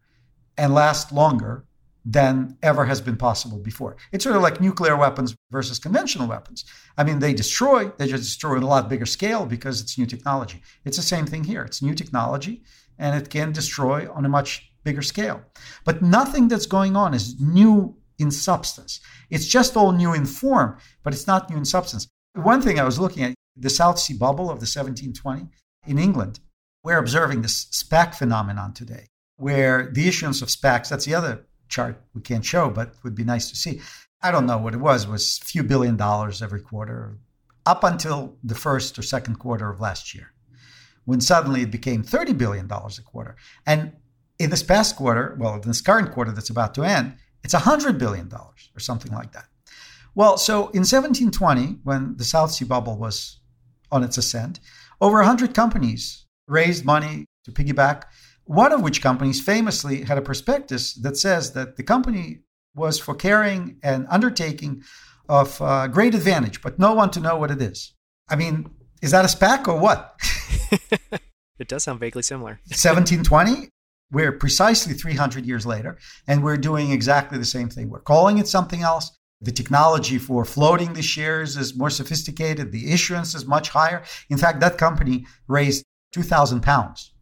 [0.56, 1.66] and last longer
[2.04, 3.96] than ever has been possible before.
[4.12, 6.64] It's sort of like nuclear weapons versus conventional weapons.
[6.96, 10.06] I mean, they destroy, they just destroy at a lot bigger scale because it's new
[10.06, 10.62] technology.
[10.84, 11.62] It's the same thing here.
[11.62, 12.62] It's new technology
[12.98, 15.42] and it can destroy on a much bigger scale.
[15.84, 19.00] But nothing that's going on is new in substance.
[19.30, 22.08] It's just all new in form, but it's not new in substance.
[22.34, 25.48] One thing I was looking at, the South Sea bubble of the 1720
[25.86, 26.38] in England,
[26.84, 29.06] we're observing this SPAC phenomenon today,
[29.36, 33.24] where the issuance of SPACs, that's the other chart we can't show, but would be
[33.24, 33.80] nice to see.
[34.22, 37.18] I don't know what it was, it was a few billion dollars every quarter.
[37.68, 40.32] up until the first or second quarter of last year,
[41.04, 43.36] when suddenly it became $30 billion a quarter.
[43.66, 43.92] And
[44.38, 47.98] in this past quarter, well, in this current quarter that's about to end, it's $100
[47.98, 49.46] billion or something like that.
[50.14, 53.40] Well, so in 1720, when the South Sea bubble was
[53.92, 54.60] on its ascent,
[55.00, 58.04] over 100 companies raised money to piggyback,
[58.48, 62.40] one of which companies famously had a prospectus that says that the company
[62.74, 64.82] was for carrying an undertaking
[65.28, 67.92] of uh, great advantage, but no one to know what it is.
[68.26, 68.70] I mean,
[69.02, 70.18] is that a SPAC or what?
[71.58, 72.52] it does sound vaguely similar.
[72.68, 73.68] 1720,
[74.10, 77.90] we're precisely 300 years later, and we're doing exactly the same thing.
[77.90, 79.14] We're calling it something else.
[79.42, 82.72] The technology for floating the shares is more sophisticated.
[82.72, 84.02] The issuance is much higher.
[84.30, 87.12] In fact, that company raised 2,000 pounds.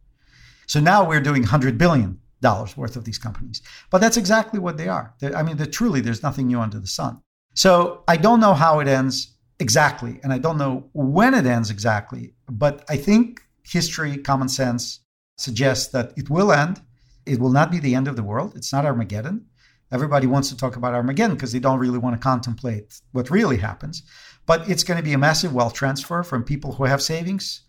[0.67, 3.61] So now we're doing 100 billion dollars worth of these companies.
[3.89, 5.15] But that's exactly what they are.
[5.19, 7.21] They're, I mean, truly, there's nothing new under the sun.
[7.55, 11.71] So I don't know how it ends exactly, and I don't know when it ends
[11.71, 12.35] exactly.
[12.47, 14.99] But I think history, common sense
[15.37, 16.81] suggests that it will end.
[17.25, 18.55] It will not be the end of the world.
[18.55, 19.45] It's not Armageddon.
[19.91, 23.57] Everybody wants to talk about Armageddon because they don't really want to contemplate what really
[23.57, 24.03] happens.
[24.45, 27.63] But it's going to be a massive wealth transfer from people who have savings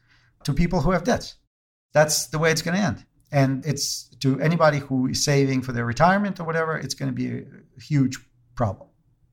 [0.45, 1.37] to people who have debts.
[1.92, 3.05] That's the way it's going to end.
[3.31, 7.14] And it's to anybody who is saving for their retirement or whatever, it's going to
[7.14, 8.18] be a huge
[8.55, 8.88] problem.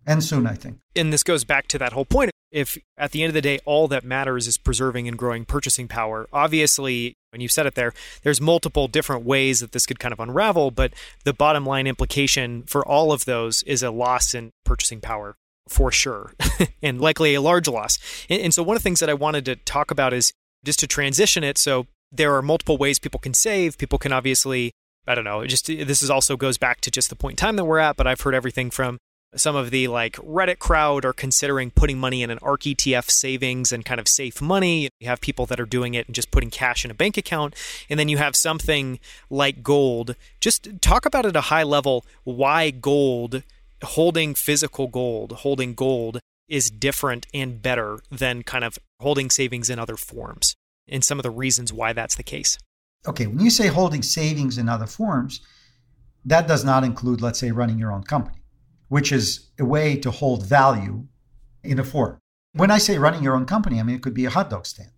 [0.05, 0.79] And soon, I think.
[0.95, 2.31] And this goes back to that whole point.
[2.51, 5.87] If at the end of the day, all that matters is preserving and growing purchasing
[5.87, 7.91] power, obviously, and you said it there,
[8.23, 10.71] there's multiple different ways that this could kind of unravel.
[10.71, 10.93] But
[11.25, 15.35] the bottom line implication for all of those is a loss in purchasing power
[15.67, 16.33] for sure,
[16.83, 17.97] and likely a large loss.
[18.29, 20.31] And, and so, one of the things that I wanted to talk about is
[20.63, 21.57] just to transition it.
[21.57, 21.87] So,
[22.17, 23.77] there are multiple ways people can save.
[23.77, 24.71] People can obviously,
[25.07, 27.55] I don't know, just this is also goes back to just the point in time
[27.55, 28.97] that we're at, but I've heard everything from
[29.35, 33.71] some of the like Reddit crowd are considering putting money in an ARK ETF savings
[33.71, 34.89] and kind of safe money.
[34.99, 37.53] You have people that are doing it and just putting cash in a bank account.
[37.89, 38.99] And then you have something
[39.29, 40.15] like gold.
[40.39, 43.43] Just talk about at a high level why gold,
[43.83, 49.79] holding physical gold, holding gold is different and better than kind of holding savings in
[49.79, 50.55] other forms
[50.87, 52.57] and some of the reasons why that's the case.
[53.07, 55.41] Okay, when you say holding savings in other forms,
[56.25, 58.37] that does not include, let's say, running your own company,
[58.87, 61.05] which is a way to hold value
[61.63, 62.19] in a form.
[62.53, 64.65] When I say running your own company, I mean it could be a hot dog
[64.65, 64.91] stand.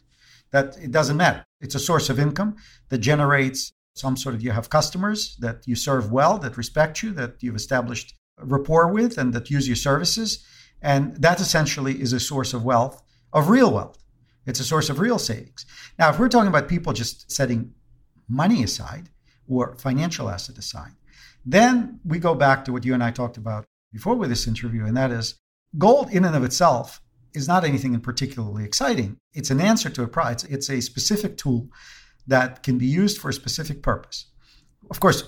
[0.52, 1.43] That it doesn't matter.
[1.60, 2.56] It's a source of income
[2.89, 7.12] that generates some sort of you have customers that you serve well, that respect you,
[7.13, 10.45] that you've established rapport with, and that use your services.
[10.82, 13.02] And that essentially is a source of wealth,
[13.34, 13.97] of real wealth.
[14.47, 15.65] It's a source of real savings.
[15.99, 17.73] Now, if we're talking about people just setting
[18.27, 19.10] money aside
[19.47, 20.93] or financial asset aside,
[21.45, 24.86] then we go back to what you and I talked about before with this interview,
[24.86, 25.36] and that is
[25.77, 27.01] gold in and of itself
[27.33, 29.17] is not anything particularly exciting.
[29.33, 30.43] It's an answer to a price.
[30.45, 31.69] It's a specific tool
[32.25, 34.31] that can be used for a specific purpose.
[34.89, 35.23] Of course,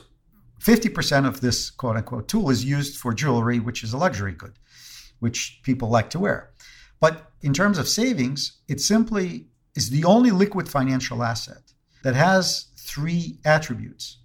[0.62, 4.54] 50% of this quote unquote tool is used for jewelry, which is a luxury good,
[5.20, 6.52] which people like to wear.
[7.00, 12.68] But in terms of savings, it simply is the only liquid financial asset that has
[12.78, 14.20] three attributes,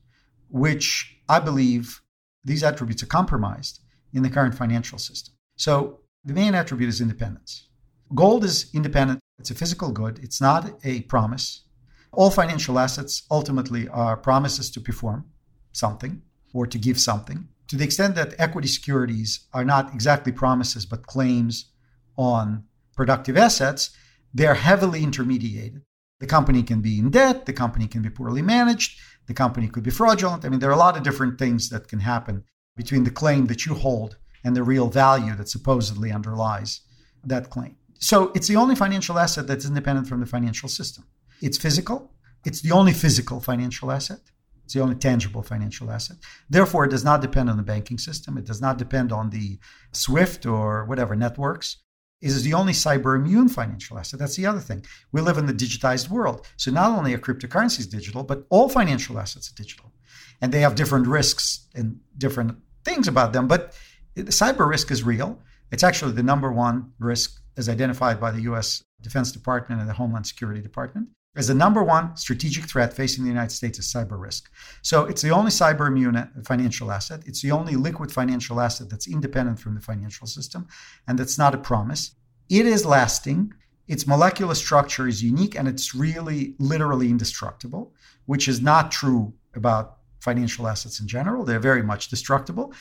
[0.48, 2.00] which I believe
[2.44, 3.80] these attributes are compromised
[4.12, 5.34] in the current financial system.
[5.56, 7.68] So the main attribute is independence.
[8.14, 11.64] Gold is independent, it's a physical good, it's not a promise.
[12.12, 15.26] All financial assets ultimately are promises to perform
[15.72, 17.48] something or to give something.
[17.68, 21.72] To the extent that equity securities are not exactly promises but claims
[22.16, 22.64] on
[22.96, 23.90] productive assets,
[24.32, 25.82] they're heavily intermediated.
[26.20, 29.82] The company can be in debt, the company can be poorly managed, the company could
[29.82, 30.44] be fraudulent.
[30.44, 32.44] I mean, there are a lot of different things that can happen
[32.76, 36.80] between the claim that you hold and the real value that supposedly underlies
[37.24, 37.76] that claim.
[37.98, 41.04] So it's the only financial asset that's independent from the financial system.
[41.40, 42.12] It's physical,
[42.44, 44.20] it's the only physical financial asset.
[44.64, 46.16] It's the only tangible financial asset.
[46.48, 48.38] Therefore, it does not depend on the banking system.
[48.38, 49.58] It does not depend on the
[49.92, 51.78] SWIFT or whatever networks.
[52.24, 54.18] Is the only cyber immune financial asset.
[54.18, 54.84] That's the other thing.
[55.12, 56.46] We live in the digitized world.
[56.56, 59.92] So not only are cryptocurrencies digital, but all financial assets are digital.
[60.40, 63.46] And they have different risks and different things about them.
[63.46, 63.76] But
[64.16, 65.38] cyber risk is real.
[65.70, 69.94] It's actually the number one risk as identified by the US Defense Department and the
[69.94, 74.20] Homeland Security Department as the number one strategic threat facing the United States is cyber
[74.20, 74.50] risk.
[74.82, 77.22] So it's the only cyber immune uh, financial asset.
[77.26, 80.66] It's the only liquid financial asset that's independent from the financial system,
[81.08, 82.14] and that's not a promise.
[82.48, 83.52] It is lasting.
[83.86, 87.92] Its molecular structure is unique and it's really literally indestructible,
[88.26, 91.44] which is not true about financial assets in general.
[91.44, 92.72] They're very much destructible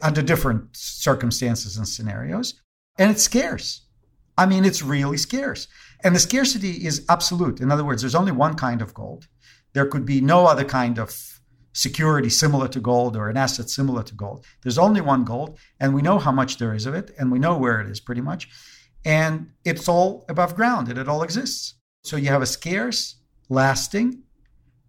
[0.00, 2.60] under different circumstances and scenarios.
[2.98, 3.82] And it's scarce.
[4.42, 5.68] I mean, it's really scarce.
[6.02, 7.60] And the scarcity is absolute.
[7.60, 9.28] In other words, there's only one kind of gold.
[9.72, 11.16] There could be no other kind of
[11.72, 14.44] security similar to gold or an asset similar to gold.
[14.62, 17.38] There's only one gold, and we know how much there is of it, and we
[17.38, 18.48] know where it is pretty much.
[19.04, 21.74] And it's all above ground and it all exists.
[22.02, 24.24] So you have a scarce, lasting,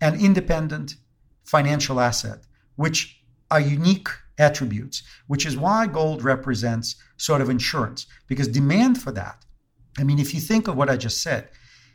[0.02, 0.96] and independent
[1.44, 2.40] financial asset,
[2.76, 9.12] which are unique attributes, which is why gold represents sort of insurance, because demand for
[9.12, 9.46] that.
[9.98, 11.50] I mean, if you think of what I just said,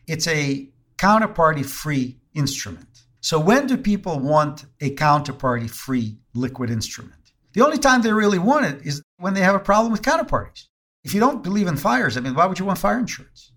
[0.07, 2.87] it's a counterparty free instrument.
[3.20, 7.14] So, when do people want a counterparty free liquid instrument?
[7.53, 10.66] The only time they really want it is when they have a problem with counterparties.
[11.03, 13.53] If you don't believe in fires, I mean, why would you want fire insurance?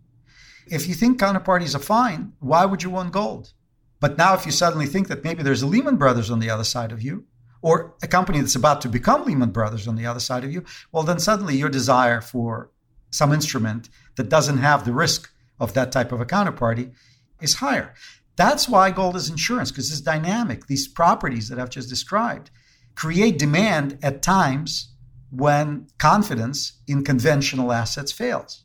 [0.68, 3.54] If you think counterparties are fine, why would you want gold?
[4.00, 6.64] But now, if you suddenly think that maybe there's a Lehman Brothers on the other
[6.64, 7.26] side of you,
[7.62, 10.64] or a company that's about to become Lehman Brothers on the other side of you,
[10.92, 12.72] well, then suddenly your desire for
[13.12, 16.94] some instrument that doesn't have the risk of that type of a counterparty
[17.42, 17.94] is higher.
[18.36, 20.68] That's why gold is insurance, because it's dynamic.
[20.68, 22.50] These properties that I've just described
[22.96, 24.94] create demand at times
[25.30, 28.64] when confidence in conventional assets fails.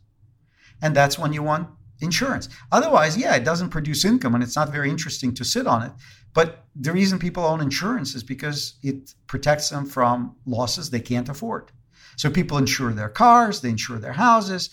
[0.82, 1.68] And that's when you want
[2.00, 2.48] insurance.
[2.70, 5.92] Otherwise, yeah, it doesn't produce income and it's not very interesting to sit on it.
[6.36, 11.30] But the reason people own insurance is because it protects them from losses they can't
[11.30, 11.72] afford.
[12.16, 14.68] So people insure their cars, they insure their houses,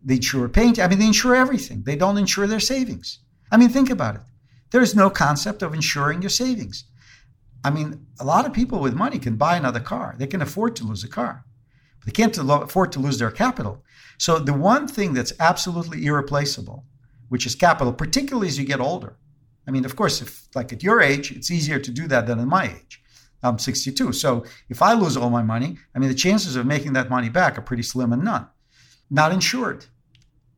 [0.00, 0.78] they insure paint.
[0.78, 1.82] I mean, they insure everything.
[1.82, 3.18] They don't insure their savings.
[3.50, 4.20] I mean, think about it.
[4.70, 6.84] There is no concept of insuring your savings.
[7.64, 10.14] I mean, a lot of people with money can buy another car.
[10.18, 11.44] They can afford to lose a car.
[12.06, 13.82] They can't afford to lose their capital.
[14.18, 16.84] So the one thing that's absolutely irreplaceable,
[17.28, 19.16] which is capital, particularly as you get older.
[19.68, 22.40] I mean, of course, if like at your age, it's easier to do that than
[22.40, 23.02] at my age.
[23.42, 24.12] I'm 62.
[24.14, 27.28] So if I lose all my money, I mean, the chances of making that money
[27.28, 28.48] back are pretty slim and none.
[29.10, 29.84] Not insured.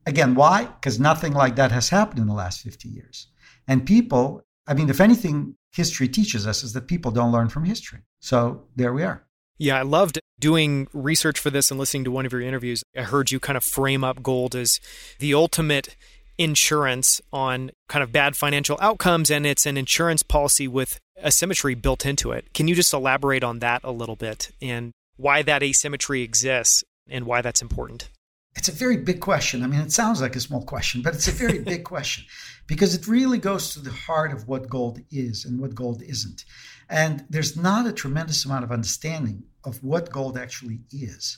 [0.05, 0.65] Again, why?
[0.65, 3.27] Because nothing like that has happened in the last 50 years.
[3.67, 7.65] And people, I mean, if anything, history teaches us is that people don't learn from
[7.65, 7.99] history.
[8.19, 9.25] So there we are.
[9.57, 12.83] Yeah, I loved doing research for this and listening to one of your interviews.
[12.97, 14.79] I heard you kind of frame up gold as
[15.19, 15.95] the ultimate
[16.41, 22.05] insurance on kind of bad financial outcomes, and it's an insurance policy with asymmetry built
[22.05, 22.53] into it.
[22.53, 27.25] Can you just elaborate on that a little bit and why that asymmetry exists and
[27.25, 28.09] why that's important?
[28.55, 29.63] It's a very big question.
[29.63, 32.25] I mean, it sounds like a small question, but it's a very big question
[32.67, 36.43] because it really goes to the heart of what gold is and what gold isn't.
[36.89, 41.37] And there's not a tremendous amount of understanding of what gold actually is.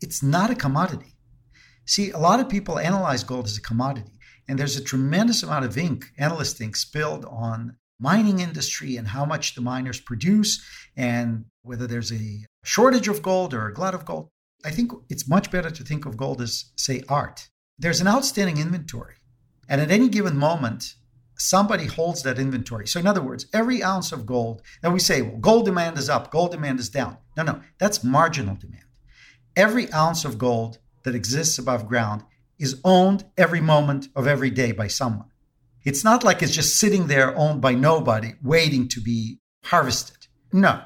[0.00, 1.14] It's not a commodity.
[1.86, 4.13] See, a lot of people analyze gold as a commodity,
[4.48, 9.24] and there's a tremendous amount of ink, analyst ink, spilled on mining industry and how
[9.24, 10.62] much the miners produce
[10.96, 14.28] and whether there's a shortage of gold or a glut of gold.
[14.64, 17.48] I think it's much better to think of gold as, say, art.
[17.78, 19.14] There's an outstanding inventory.
[19.68, 20.94] And at any given moment,
[21.36, 22.86] somebody holds that inventory.
[22.86, 26.08] So, in other words, every ounce of gold, now we say, well, gold demand is
[26.08, 27.18] up, gold demand is down.
[27.36, 28.84] No, no, that's marginal demand.
[29.56, 32.24] Every ounce of gold that exists above ground
[32.58, 35.30] is owned every moment of every day by someone.
[35.84, 40.28] It's not like it's just sitting there owned by nobody, waiting to be harvested.
[40.52, 40.82] No,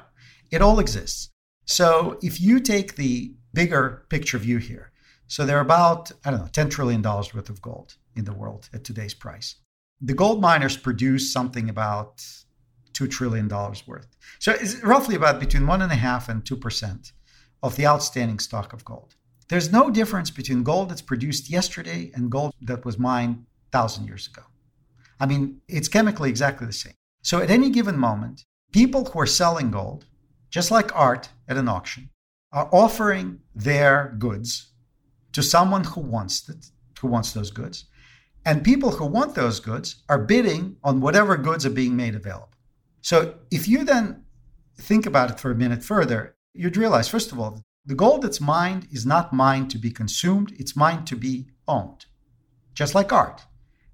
[0.51, 1.29] it all exists.
[1.65, 4.91] So, if you take the bigger picture view here.
[5.27, 8.69] So there are about, I don't know, $10 trillion worth of gold in the world
[8.73, 9.55] at today's price.
[10.01, 12.17] The gold miners produce something about
[12.93, 14.07] $2 trillion worth.
[14.39, 17.11] So it's roughly about between 1.5 and 2%
[17.61, 19.15] of the outstanding stock of gold.
[19.49, 24.27] There's no difference between gold that's produced yesterday and gold that was mined 1,000 years
[24.27, 24.43] ago.
[25.19, 26.93] I mean, it's chemically exactly the same.
[27.23, 30.05] So at any given moment, people who are selling gold,
[30.51, 32.11] just like art at an auction,
[32.51, 34.71] are offering their goods
[35.33, 36.67] to someone who wants it,
[36.99, 37.85] who wants those goods.
[38.45, 42.49] And people who want those goods are bidding on whatever goods are being made available.
[43.01, 44.25] So if you then
[44.77, 48.41] think about it for a minute further, you'd realize, first of all, the gold that's
[48.41, 52.05] mined is not mined to be consumed, it's mined to be owned,
[52.73, 53.45] just like art.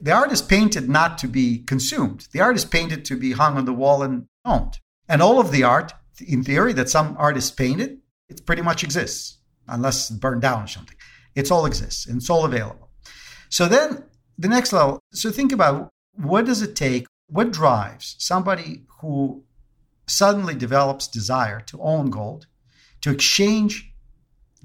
[0.01, 3.57] The art is painted not to be consumed, the art is painted to be hung
[3.57, 4.79] on the wall and owned.
[5.07, 5.93] And all of the art,
[6.25, 10.67] in theory, that some artist painted it pretty much exists, unless it's burned down or
[10.67, 10.97] something.
[11.35, 12.89] It's all exists and it's all available.
[13.49, 14.03] So then
[14.37, 17.05] the next level, so think about what does it take?
[17.27, 19.43] What drives somebody who
[20.07, 22.47] suddenly develops desire to own gold,
[23.05, 23.93] to exchange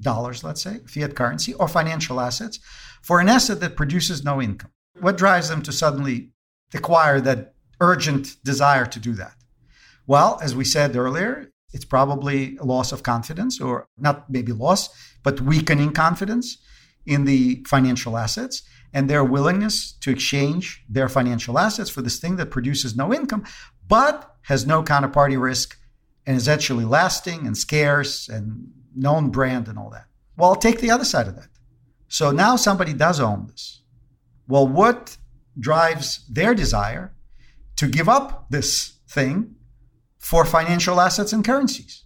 [0.01, 2.59] dollars, let's say, fiat currency or financial assets
[3.03, 4.71] for an asset that produces no income?
[4.99, 6.31] What drives them to suddenly
[6.73, 9.35] acquire that urgent desire to do that?
[10.07, 14.89] Well, as we said earlier, it's probably a loss of confidence, or not maybe loss,
[15.23, 16.57] but weakening confidence
[17.05, 18.63] in the financial assets
[18.95, 23.45] and their willingness to exchange their financial assets for this thing that produces no income,
[23.87, 25.77] but has no counterparty risk
[26.27, 30.07] and is actually lasting and scarce and known brand and all that.
[30.37, 31.49] Well, take the other side of that.
[32.09, 33.83] So now somebody does own this.
[34.49, 35.17] Well, what
[35.59, 37.15] drives their desire
[37.77, 39.55] to give up this thing
[40.19, 42.05] for financial assets and currencies?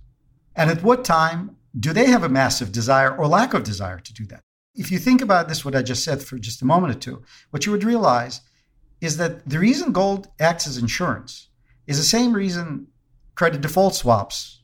[0.55, 4.15] And at what time do they have a massive desire or lack of desire to
[4.15, 4.41] do that?
[4.75, 7.23] If you think about this, what I just said for just a moment or two,
[7.51, 8.41] what you would realize
[9.01, 11.49] is that the reason gold acts as insurance
[11.87, 12.89] is the same reason
[13.35, 14.63] credit default swaps,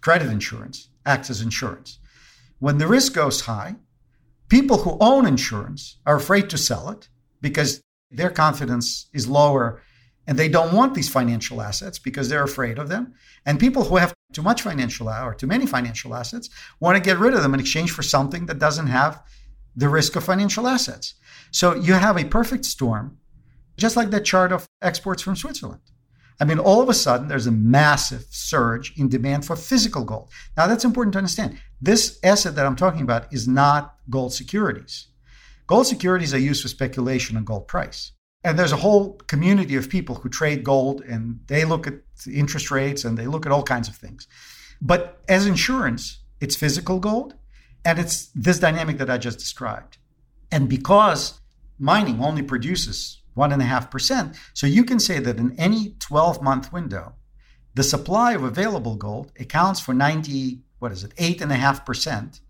[0.00, 1.98] credit insurance, acts as insurance.
[2.58, 3.76] When the risk goes high,
[4.48, 7.08] people who own insurance are afraid to sell it
[7.40, 9.82] because their confidence is lower
[10.26, 13.14] and they don't want these financial assets because they're afraid of them.
[13.44, 16.48] And people who have too much financial or too many financial assets
[16.78, 19.22] want to get rid of them in exchange for something that doesn't have
[19.74, 21.14] the risk of financial assets.
[21.50, 23.18] So you have a perfect storm,
[23.76, 25.80] just like that chart of exports from Switzerland.
[26.40, 30.30] I mean, all of a sudden, there's a massive surge in demand for physical gold.
[30.56, 31.58] Now, that's important to understand.
[31.80, 35.08] This asset that I'm talking about is not gold securities.
[35.66, 38.12] Gold securities are used for speculation on gold price.
[38.44, 41.94] And there's a whole community of people who trade gold and they look at
[42.30, 44.26] interest rates and they look at all kinds of things.
[44.80, 47.34] But as insurance, it's physical gold
[47.84, 49.98] and it's this dynamic that I just described.
[50.50, 51.40] And because
[51.78, 57.14] mining only produces 1.5%, so you can say that in any 12 month window,
[57.74, 62.40] the supply of available gold accounts for 90, what is it, 8.5%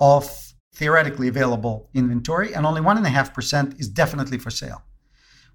[0.00, 4.82] of theoretically available inventory, and only 1.5% is definitely for sale,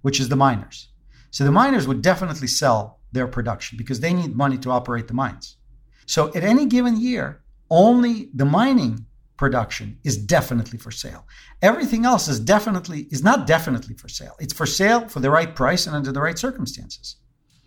[0.01, 0.89] which is the miners.
[1.31, 5.13] So the miners would definitely sell their production because they need money to operate the
[5.13, 5.57] mines.
[6.05, 9.06] So at any given year, only the mining
[9.37, 11.27] production is definitely for sale.
[11.61, 14.35] Everything else is definitely is not definitely for sale.
[14.39, 17.17] It's for sale for the right price and under the right circumstances.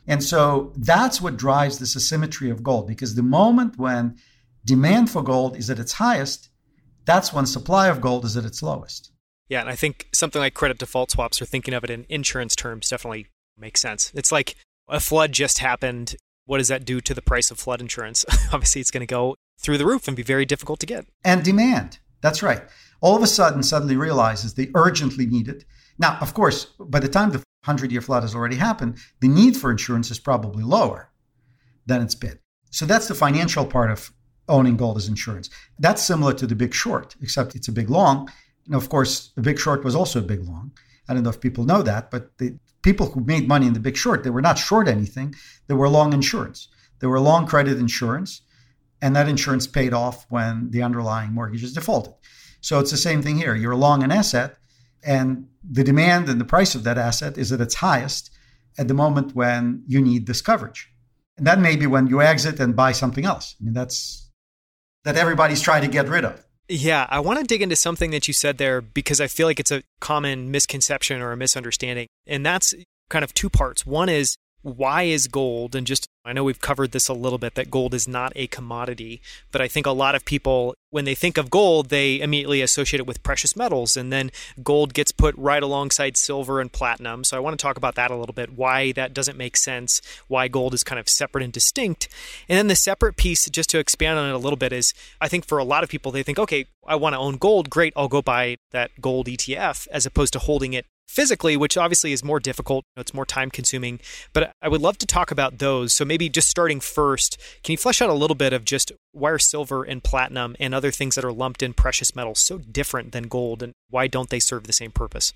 [0.06, 4.16] And so that's what drives this asymmetry of gold because the moment when
[4.64, 6.48] demand for gold is at its highest,
[7.04, 9.12] that's when supply of gold is at its lowest.
[9.48, 12.54] Yeah, and I think something like credit default swaps or thinking of it in insurance
[12.54, 13.26] terms definitely
[13.58, 14.12] makes sense.
[14.14, 14.56] It's like
[14.88, 16.16] a flood just happened.
[16.46, 18.24] What does that do to the price of flood insurance?
[18.52, 21.06] Obviously, it's going to go through the roof and be very difficult to get.
[21.24, 21.98] And demand.
[22.22, 22.62] That's right.
[23.00, 25.64] All of a sudden, suddenly realizes they urgently need it.
[25.98, 29.56] Now, of course, by the time the 100 year flood has already happened, the need
[29.56, 31.10] for insurance is probably lower
[31.86, 32.38] than it's been.
[32.70, 34.12] So that's the financial part of
[34.48, 35.50] owning gold as insurance.
[35.78, 38.30] That's similar to the big short, except it's a big long.
[38.66, 40.72] And of course, the big short was also a big long.
[41.08, 43.80] I don't know if people know that, but the people who made money in the
[43.80, 45.34] big short, they were not short anything,
[45.66, 46.68] they were long insurance.
[47.00, 48.42] They were long credit insurance
[49.02, 52.14] and that insurance paid off when the underlying mortgage is defaulted.
[52.60, 53.54] So it's the same thing here.
[53.54, 54.56] You're long an asset,
[55.02, 58.30] and the demand and the price of that asset is at its highest
[58.78, 60.92] at the moment when you need this coverage.
[61.38, 63.56] And that may be when you exit and buy something else.
[63.60, 64.30] I mean, that's
[65.04, 66.44] that everybody's trying to get rid of.
[66.68, 69.58] Yeah, I want to dig into something that you said there because I feel like
[69.58, 72.06] it's a common misconception or a misunderstanding.
[72.26, 72.74] And that's
[73.08, 73.84] kind of two parts.
[73.84, 77.54] One is why is gold and just I know we've covered this a little bit
[77.54, 81.14] that gold is not a commodity, but I think a lot of people when they
[81.14, 84.30] think of gold, they immediately associate it with precious metals and then
[84.62, 87.22] gold gets put right alongside silver and platinum.
[87.24, 90.00] So I want to talk about that a little bit, why that doesn't make sense,
[90.26, 92.08] why gold is kind of separate and distinct.
[92.48, 95.28] And then the separate piece just to expand on it a little bit is I
[95.28, 97.92] think for a lot of people they think, okay, I want to own gold, great,
[97.96, 102.22] I'll go buy that gold ETF as opposed to holding it physically, which obviously is
[102.22, 102.84] more difficult.
[102.96, 104.00] It's more time consuming.
[104.32, 105.92] But I would love to talk about those.
[105.92, 109.30] So maybe just starting first, can you flesh out a little bit of just why
[109.30, 113.12] are silver and platinum and other things that are lumped in precious metals so different
[113.12, 115.32] than gold and why don't they serve the same purpose?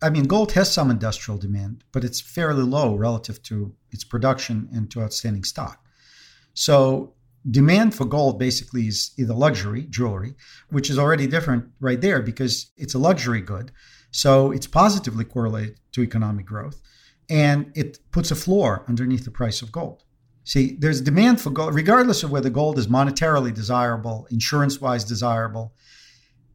[0.00, 4.68] I mean, gold has some industrial demand, but it's fairly low relative to its production
[4.72, 5.84] and to outstanding stock.
[6.54, 7.14] So
[7.50, 10.34] demand for gold basically is either luxury, jewelry,
[10.70, 13.72] which is already different right there because it's a luxury good
[14.10, 16.80] so it's positively correlated to economic growth
[17.28, 20.04] and it puts a floor underneath the price of gold.
[20.44, 25.74] See, there's demand for gold, regardless of whether gold is monetarily desirable, insurance wise desirable.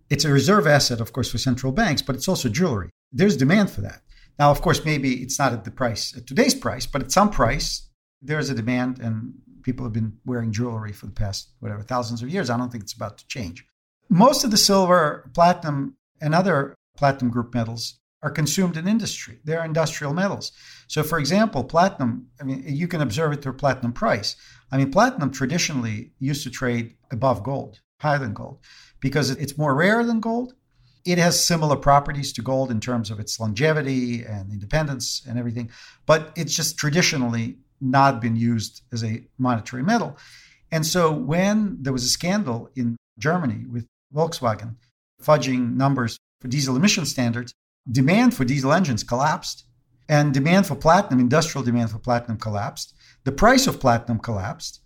[0.10, 2.90] It's a reserve asset, of course, for central banks, but it's also jewelry.
[3.12, 4.02] There's demand for that.
[4.40, 7.30] Now, of course, maybe it's not at the price, at today's price, but at some
[7.30, 7.88] price,
[8.20, 12.30] there's a demand, and people have been wearing jewelry for the past, whatever, thousands of
[12.30, 12.50] years.
[12.50, 13.66] I don't think it's about to change.
[14.10, 19.40] Most of the silver, platinum, and other platinum group metals are consumed in industry.
[19.44, 20.52] They're industrial metals.
[20.88, 24.36] So, for example, platinum, I mean, you can observe it through platinum price.
[24.72, 28.60] I mean, platinum traditionally used to trade above gold, higher than gold,
[29.00, 30.54] because it's more rare than gold
[31.06, 35.70] It has similar properties to gold in terms of its longevity and independence and everything,
[36.06, 40.18] but it's just traditionally not been used as a monetary metal.
[40.72, 44.76] And so when there was a scandal in Germany with Volkswagen
[45.22, 47.54] fudging numbers for diesel emission standards,
[47.90, 49.66] demand for diesel engines collapsed
[50.10, 52.94] and demand for platinum, industrial demand for platinum collapsed.
[53.24, 54.82] The price of platinum collapsed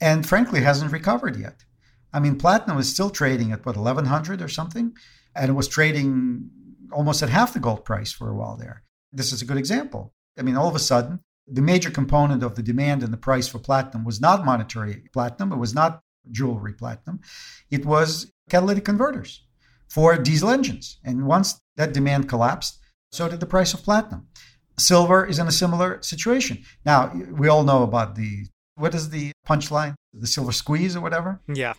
[0.00, 1.64] and frankly hasn't recovered yet.
[2.12, 4.94] I mean, platinum is still trading at what, 1100 or something?
[5.34, 6.50] And it was trading
[6.90, 8.82] almost at half the gold price for a while there.
[9.12, 10.14] This is a good example.
[10.38, 11.20] I mean, all of a sudden,
[11.50, 15.52] the major component of the demand and the price for platinum was not monetary platinum,
[15.52, 17.20] it was not jewelry platinum,
[17.70, 19.44] it was catalytic converters
[19.88, 20.98] for diesel engines.
[21.04, 22.78] And once that demand collapsed,
[23.10, 24.28] so did the price of platinum.
[24.78, 26.62] Silver is in a similar situation.
[26.84, 28.46] Now, we all know about the
[28.76, 29.94] what is the punchline?
[30.14, 31.40] The silver squeeze or whatever?
[31.52, 31.74] Yeah.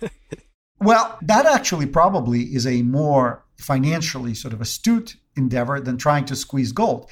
[0.80, 6.36] well, that actually probably is a more financially sort of astute endeavor than trying to
[6.36, 7.10] squeeze gold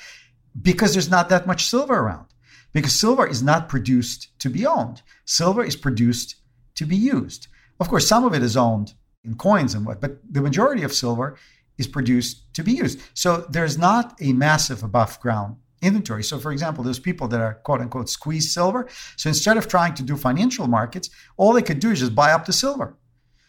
[0.61, 2.26] because there's not that much silver around.
[2.72, 6.36] Because silver is not produced to be owned, silver is produced
[6.74, 7.48] to be used.
[7.80, 8.94] Of course, some of it is owned
[9.24, 11.36] in coins and what, but the majority of silver
[11.78, 13.00] is produced to be used.
[13.14, 16.22] So there's not a massive above ground inventory.
[16.24, 18.88] So, for example, there's people that are quote unquote squeeze silver.
[19.16, 22.32] So instead of trying to do financial markets, all they could do is just buy
[22.32, 22.96] up the silver.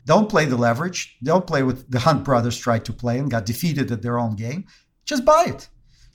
[0.06, 1.18] Don't play the leverage.
[1.22, 4.36] Don't play with the Hunt brothers tried to play and got defeated at their own
[4.36, 4.66] game.
[5.06, 5.68] Just buy it.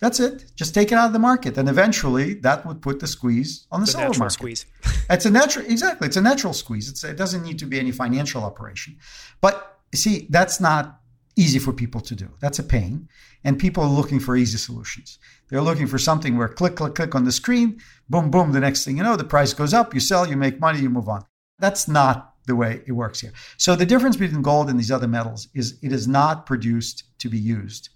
[0.02, 0.50] That's it.
[0.56, 3.82] Just take it out of the market, and eventually that would put the squeeze on
[3.82, 4.32] the, the silver market.
[4.32, 4.66] Squeeze.
[5.10, 6.08] it's a natural, exactly.
[6.08, 6.88] It's a natural squeeze.
[6.88, 8.96] It's, it doesn't need to be any financial operation,
[9.40, 10.98] but see, that's not
[11.36, 12.28] easy for people to do.
[12.40, 13.08] That's a pain,
[13.44, 15.20] and people are looking for easy solutions.
[15.48, 17.80] They're looking for something where click, click, click on the screen,
[18.10, 18.50] boom, boom.
[18.50, 19.94] The next thing you know, the price goes up.
[19.94, 21.24] You sell, you make money, you move on.
[21.60, 23.32] That's not the way it works here.
[23.56, 27.28] So the difference between gold and these other metals is it is not produced to
[27.28, 27.90] be used.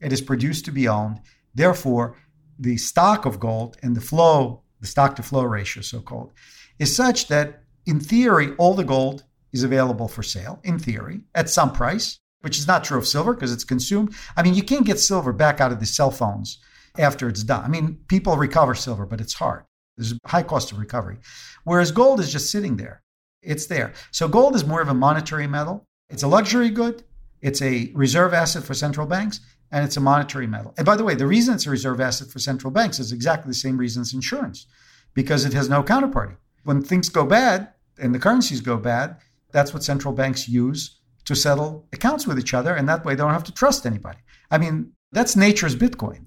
[0.00, 1.18] It is produced to be owned
[1.54, 2.16] Therefore,
[2.58, 6.32] the stock of gold and the flow, the stock to flow ratio, so called,
[6.78, 11.48] is such that in theory, all the gold is available for sale, in theory, at
[11.48, 14.14] some price, which is not true of silver because it's consumed.
[14.36, 16.58] I mean, you can't get silver back out of the cell phones
[16.98, 17.64] after it's done.
[17.64, 19.64] I mean, people recover silver, but it's hard.
[19.96, 21.16] There's a high cost of recovery.
[21.64, 23.02] Whereas gold is just sitting there.
[23.42, 23.92] It's there.
[24.10, 25.84] So gold is more of a monetary metal.
[26.10, 27.04] It's a luxury good.
[27.40, 29.40] It's a reserve asset for central banks
[29.70, 30.74] and it's a monetary metal.
[30.76, 33.50] And by the way, the reason it's a reserve asset for central banks is exactly
[33.50, 34.66] the same reason as insurance,
[35.14, 36.36] because it has no counterparty.
[36.64, 39.16] When things go bad and the currencies go bad,
[39.52, 43.22] that's what central banks use to settle accounts with each other, and that way they
[43.22, 44.18] don't have to trust anybody.
[44.50, 46.26] I mean, that's nature's Bitcoin.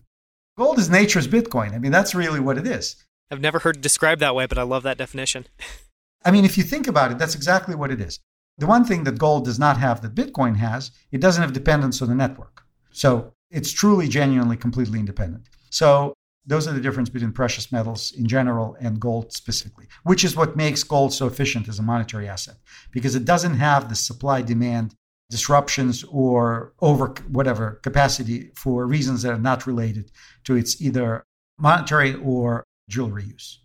[0.58, 1.74] Gold is nature's Bitcoin.
[1.74, 3.04] I mean, that's really what it is.
[3.32, 5.48] I've never heard it described that way, but I love that definition.
[6.26, 8.20] I mean, if you think about it, that's exactly what it is.
[8.58, 12.02] The one thing that gold does not have that Bitcoin has, it doesn't have dependence
[12.02, 12.61] on the network.
[12.92, 15.48] So it's truly, genuinely, completely independent.
[15.70, 16.14] So
[16.46, 20.56] those are the difference between precious metals in general and gold specifically, which is what
[20.56, 22.56] makes gold so efficient as a monetary asset
[22.92, 24.96] because it doesn't have the supply demand
[25.30, 30.12] disruptions or over whatever capacity for reasons that are not related
[30.44, 31.24] to its either
[31.58, 33.61] monetary or jewelry use.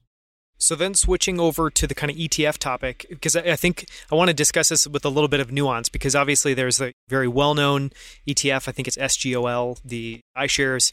[0.59, 4.29] So then switching over to the kind of ETF topic, because I think I want
[4.29, 7.91] to discuss this with a little bit of nuance, because obviously there's a very well-known
[8.27, 8.67] ETF.
[8.67, 10.93] I think it's SGOL, the iShares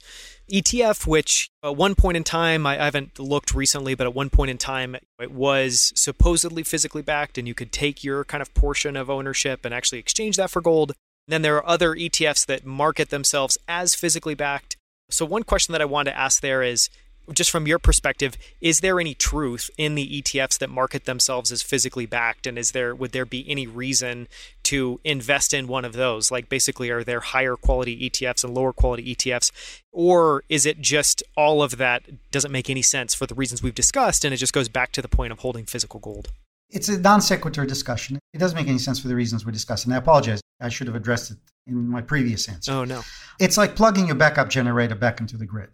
[0.52, 4.52] ETF, which at one point in time, I haven't looked recently, but at one point
[4.52, 8.98] in time, it was supposedly physically backed, and you could take your kind of portion
[8.98, 10.92] of ownership and actually exchange that for gold.
[11.28, 14.76] And then there are other ETFs that market themselves as physically backed.
[15.10, 16.90] So one question that I want to ask there is
[17.32, 21.62] just from your perspective, is there any truth in the ETFs that market themselves as
[21.62, 22.48] physically backed?
[22.48, 24.28] And is there would there be any reason
[24.64, 26.32] to invest in one of those?
[26.32, 29.52] Like basically, are there higher quality ETFs and lower quality ETFs?
[29.92, 33.76] Or is it just all of that doesn't make any sense for the reasons we've
[33.76, 36.30] discussed and it just goes back to the point of holding physical gold?
[36.70, 38.20] It's a non sequitur discussion.
[38.34, 39.86] It doesn't make any sense for the reasons we discussed.
[39.86, 40.42] And I apologize.
[40.60, 42.72] I should have addressed it in my previous answer.
[42.72, 43.04] Oh, no.
[43.40, 45.70] It's like plugging your backup generator back into the grid.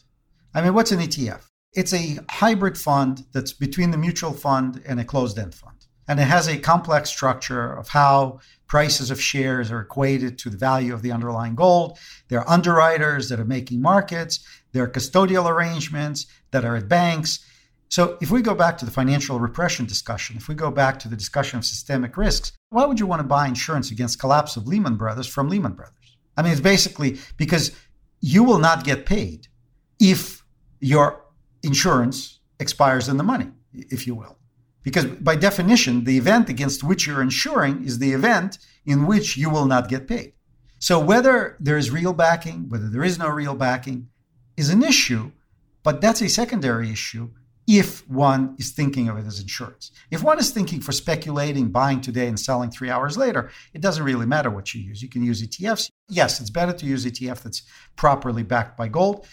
[0.54, 1.42] I mean, what's an ETF?
[1.74, 5.86] It's a hybrid fund that's between the mutual fund and a closed end fund.
[6.08, 10.58] And it has a complex structure of how prices of shares are equated to the
[10.58, 12.00] value of the underlying gold.
[12.30, 14.40] There are underwriters that are making markets,
[14.72, 17.46] there are custodial arrangements that are at banks.
[17.90, 21.08] So, if we go back to the financial repression discussion, if we go back to
[21.08, 24.68] the discussion of systemic risks, why would you want to buy insurance against collapse of
[24.68, 26.18] Lehman Brothers from Lehman Brothers?
[26.38, 27.72] I mean, it's basically because
[28.22, 29.48] you will not get paid
[30.00, 30.39] if
[30.80, 31.26] your
[31.64, 34.38] insurance expires in the money, if you will.
[34.84, 39.50] Because by definition, the event against which you're insuring is the event in which you
[39.50, 40.34] will not get paid.
[40.80, 44.10] So whether there is real backing, whether there is no real backing,
[44.56, 45.32] is an issue,
[45.84, 47.30] but that's a secondary issue
[47.68, 49.92] if one is thinking of it as insurance.
[50.10, 54.04] If one is thinking for speculating, buying today and selling three hours later, it doesn't
[54.04, 55.04] really matter what you use.
[55.04, 55.92] You can use ETFs.
[56.08, 57.62] Yes, it's better to use ETF that's
[57.96, 59.28] properly backed by gold.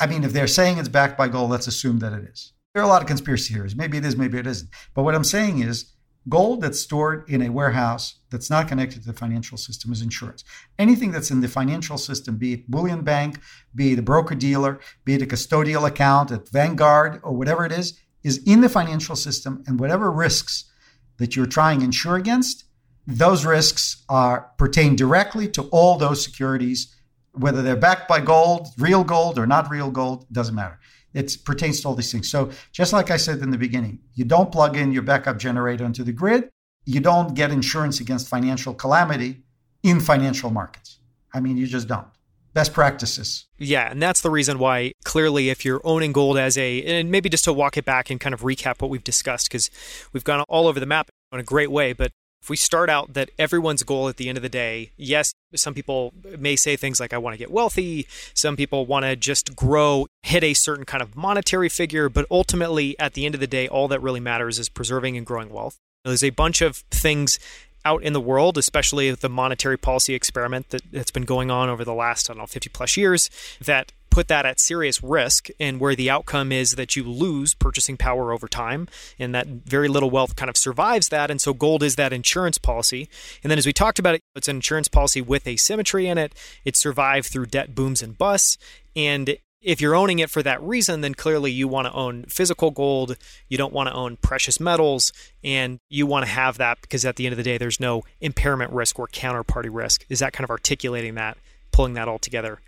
[0.00, 2.52] I mean, if they're saying it's backed by gold, let's assume that it is.
[2.72, 3.76] There are a lot of conspiracy theories.
[3.76, 4.70] Maybe it is, maybe it isn't.
[4.94, 5.92] But what I'm saying is
[6.28, 10.44] gold that's stored in a warehouse that's not connected to the financial system is insurance.
[10.78, 13.40] Anything that's in the financial system, be it bullion bank,
[13.74, 17.72] be it a broker dealer, be it a custodial account at Vanguard or whatever it
[17.72, 19.64] is, is in the financial system.
[19.66, 20.70] And whatever risks
[21.18, 22.64] that you're trying to insure against,
[23.06, 26.94] those risks are pertain directly to all those securities,
[27.32, 30.78] whether they're backed by gold, real gold or not real gold, doesn't matter.
[31.12, 32.30] It pertains to all these things.
[32.30, 35.84] So, just like I said in the beginning, you don't plug in your backup generator
[35.84, 36.50] into the grid.
[36.84, 39.42] You don't get insurance against financial calamity
[39.82, 40.98] in financial markets.
[41.32, 42.06] I mean, you just don't.
[42.52, 43.46] Best practices.
[43.58, 47.28] Yeah, and that's the reason why clearly, if you're owning gold as a, and maybe
[47.28, 49.70] just to walk it back and kind of recap what we've discussed, because
[50.12, 52.10] we've gone all over the map in a great way, but
[52.42, 55.74] if we start out that everyone's goal at the end of the day, yes, some
[55.74, 58.06] people may say things like, I want to get wealthy.
[58.34, 62.08] Some people want to just grow, hit a certain kind of monetary figure.
[62.08, 65.26] But ultimately, at the end of the day, all that really matters is preserving and
[65.26, 65.76] growing wealth.
[66.04, 67.38] There's a bunch of things
[67.84, 71.84] out in the world, especially the monetary policy experiment that, that's been going on over
[71.84, 73.30] the last, I don't know, 50 plus years,
[73.60, 77.96] that put that at serious risk and where the outcome is that you lose purchasing
[77.96, 78.88] power over time
[79.18, 82.58] and that very little wealth kind of survives that and so gold is that insurance
[82.58, 83.08] policy
[83.42, 86.34] and then as we talked about it it's an insurance policy with asymmetry in it
[86.64, 88.58] it survived through debt booms and busts
[88.96, 92.70] and if you're owning it for that reason, then clearly you want to own physical
[92.70, 93.16] gold.
[93.48, 95.12] You don't want to own precious metals.
[95.44, 98.02] And you want to have that because at the end of the day, there's no
[98.20, 100.06] impairment risk or counterparty risk.
[100.08, 101.36] Is that kind of articulating that,
[101.72, 102.60] pulling that all together?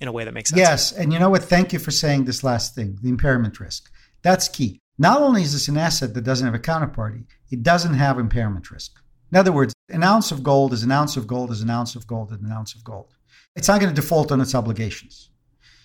[0.00, 0.58] In a way that makes sense.
[0.58, 0.92] Yes.
[0.92, 1.44] And you know what?
[1.44, 3.90] Thank you for saying this last thing the impairment risk.
[4.22, 4.80] That's key.
[4.98, 8.70] Not only is this an asset that doesn't have a counterparty, it doesn't have impairment
[8.70, 8.98] risk.
[9.30, 11.94] In other words, an ounce of gold is an ounce of gold is an ounce
[11.94, 13.14] of gold is an ounce of gold.
[13.54, 15.30] It's not going to default on its obligations.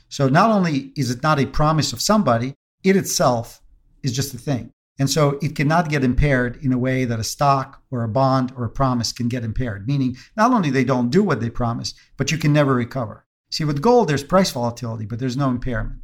[0.10, 2.54] So not only is it not a promise of somebody,
[2.84, 3.62] it itself
[4.04, 4.72] is just a thing.
[5.00, 8.54] And so it cannot get impaired in a way that a stock or a bond
[8.56, 11.94] or a promise can get impaired, meaning not only they don't do what they promise,
[12.18, 13.26] but you can never recover.
[13.52, 16.02] See, with gold, there's price volatility, but there's no impairment.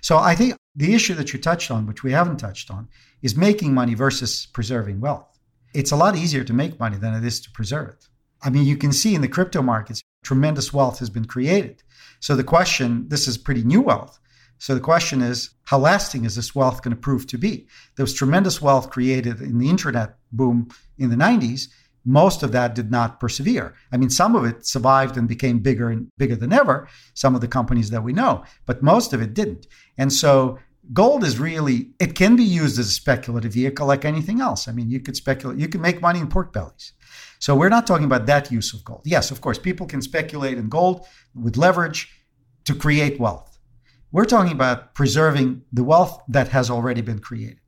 [0.00, 2.88] So I think the issue that you touched on, which we haven't touched on,
[3.22, 5.38] is making money versus preserving wealth.
[5.74, 8.08] It's a lot easier to make money than it is to preserve it.
[8.42, 11.82] I mean, you can see in the crypto markets, tremendous wealth has been created.
[12.20, 14.18] So the question this is pretty new wealth.
[14.58, 17.66] So the question is, how lasting is this wealth going to prove to be?
[17.96, 21.68] There was tremendous wealth created in the internet boom in the 90s
[22.06, 23.74] most of that did not persevere.
[23.92, 27.40] I mean, some of it survived and became bigger and bigger than ever, some of
[27.40, 29.66] the companies that we know, but most of it didn't.
[29.98, 30.58] And so
[30.92, 34.68] gold is really, it can be used as a speculative vehicle like anything else.
[34.68, 36.92] I mean, you could speculate, you can make money in pork bellies.
[37.40, 39.02] So we're not talking about that use of gold.
[39.04, 42.08] Yes, of course, people can speculate in gold with leverage
[42.64, 43.58] to create wealth.
[44.12, 47.60] We're talking about preserving the wealth that has already been created.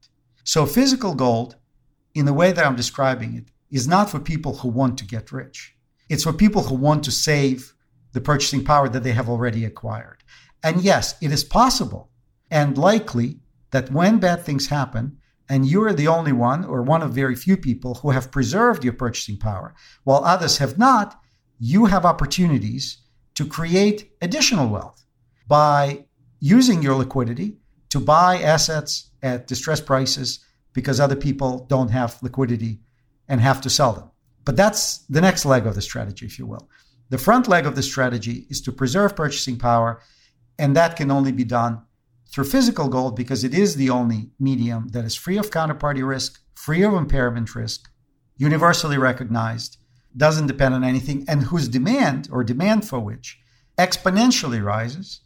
[0.44, 1.56] So physical gold,
[2.14, 5.32] in the way that I'm describing it, is not for people who want to get
[5.32, 5.74] rich.
[6.08, 7.74] It's for people who want to save
[8.12, 10.24] the purchasing power that they have already acquired.
[10.62, 12.10] And yes, it is possible
[12.50, 13.40] and likely
[13.70, 17.56] that when bad things happen, and you're the only one or one of very few
[17.56, 21.20] people who have preserved your purchasing power, while others have not,
[21.58, 22.98] you have opportunities
[23.34, 25.04] to create additional wealth
[25.46, 26.04] by
[26.40, 27.56] using your liquidity
[27.88, 32.80] to buy assets at distressed prices because other people don't have liquidity
[33.28, 34.10] and have to sell them.
[34.44, 36.68] But that's the next leg of the strategy, if you will.
[37.10, 40.00] The front leg of the strategy is to preserve purchasing power,
[40.58, 41.82] and that can only be done
[42.30, 46.40] through physical gold because it is the only medium that is free of counterparty risk,
[46.54, 47.90] free of impairment risk,
[48.36, 49.78] universally recognized,
[50.16, 53.38] doesn't depend on anything, and whose demand or demand for which
[53.78, 55.20] exponentially rises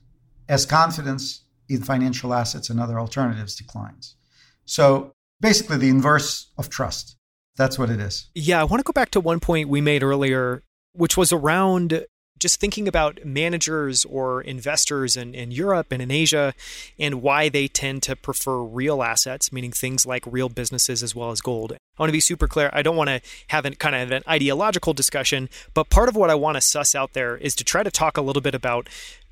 [0.49, 4.17] as confidence in financial assets and other alternatives declines.
[4.65, 7.17] So basically, the inverse of trust.
[7.57, 8.29] That's what it is.
[8.35, 12.07] Yeah, I want to go back to one point we made earlier, which was around
[12.43, 16.53] just thinking about managers or investors in, in Europe and in Asia
[16.99, 21.31] and why they tend to prefer real assets, meaning things like real businesses as well
[21.31, 21.73] as gold.
[21.73, 22.69] I want to be super clear.
[22.73, 26.31] I don't want to have an, kind of an ideological discussion, but part of what
[26.31, 28.89] I want to suss out there is to try to talk a little bit about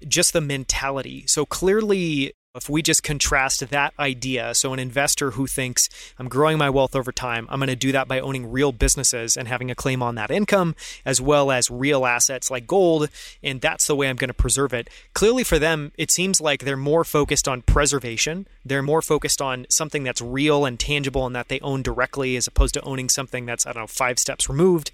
[0.07, 1.25] just the mentality.
[1.27, 5.89] So clearly, If we just contrast that idea, so an investor who thinks
[6.19, 9.37] I'm growing my wealth over time, I'm going to do that by owning real businesses
[9.37, 10.75] and having a claim on that income,
[11.07, 13.09] as well as real assets like gold,
[13.41, 14.91] and that's the way I'm going to preserve it.
[15.15, 18.49] Clearly, for them, it seems like they're more focused on preservation.
[18.65, 22.49] They're more focused on something that's real and tangible and that they own directly, as
[22.49, 24.91] opposed to owning something that's, I don't know, five steps removed,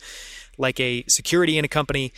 [0.59, 2.13] like a security in a company.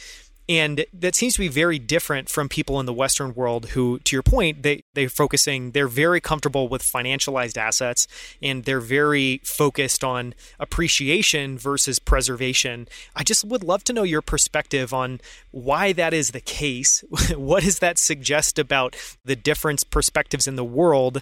[0.48, 4.16] And that seems to be very different from people in the Western world who, to
[4.16, 8.06] your point, they, they're focusing, they're very comfortable with financialized assets
[8.40, 12.88] and they're very focused on appreciation versus preservation.
[13.14, 15.20] I just would love to know your perspective on
[15.50, 17.04] why that is the case.
[17.36, 21.20] what does that suggest about the different perspectives in the world?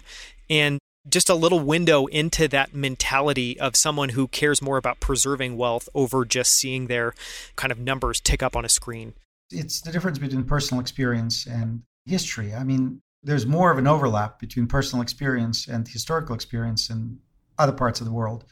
[0.49, 0.79] And
[1.09, 5.87] just a little window into that mentality of someone who cares more about preserving wealth
[5.93, 7.13] over just seeing their
[7.55, 9.13] kind of numbers tick up on a screen.
[9.49, 12.53] It's the difference between personal experience and history.
[12.53, 17.19] I mean, there's more of an overlap between personal experience and historical experience in
[17.57, 18.45] other parts of the world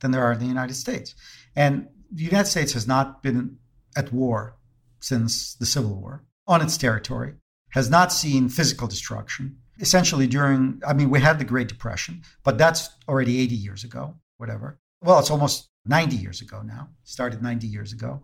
[0.00, 1.14] than there are in the United States.
[1.54, 3.58] And the United States has not been
[3.96, 4.56] at war
[5.00, 7.34] since the Civil War on its territory,
[7.70, 12.58] has not seen physical destruction, essentially during, I mean, we had the Great Depression, but
[12.58, 14.78] that's already 80 years ago, whatever.
[15.02, 18.22] Well, it's almost 90 years ago now, started 90 years ago.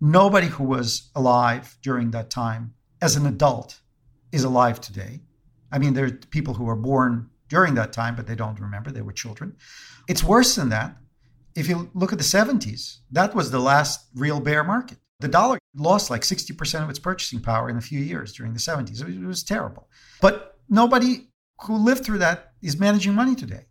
[0.00, 3.80] Nobody who was alive during that time as an adult
[4.32, 5.20] is alive today.
[5.70, 8.90] I mean, there are people who were born during that time, but they don't remember.
[8.90, 9.56] They were children.
[10.08, 10.96] It's worse than that.
[11.54, 14.98] If you look at the 70s, that was the last real bear market.
[15.20, 18.58] The dollar lost like 60% of its purchasing power in a few years during the
[18.58, 19.00] 70s.
[19.00, 19.88] It was terrible.
[20.20, 21.28] But nobody
[21.62, 23.66] who lived through that is managing money today.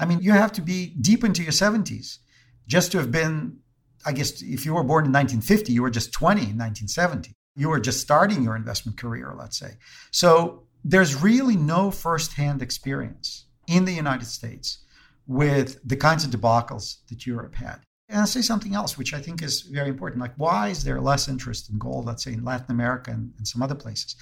[0.00, 2.18] I mean, you have to be deep into your 70s
[2.66, 3.58] just to have been,
[4.06, 7.32] I guess, if you were born in 1950, you were just 20 in 1970.
[7.56, 9.78] You were just starting your investment career, let's say.
[10.12, 14.84] So there's really no firsthand experience in the United States
[15.26, 17.80] with the kinds of debacles that Europe had.
[18.08, 20.22] And I'll say something else, which I think is very important.
[20.22, 23.46] Like, why is there less interest in gold, let's say in Latin America and, and
[23.46, 24.16] some other places?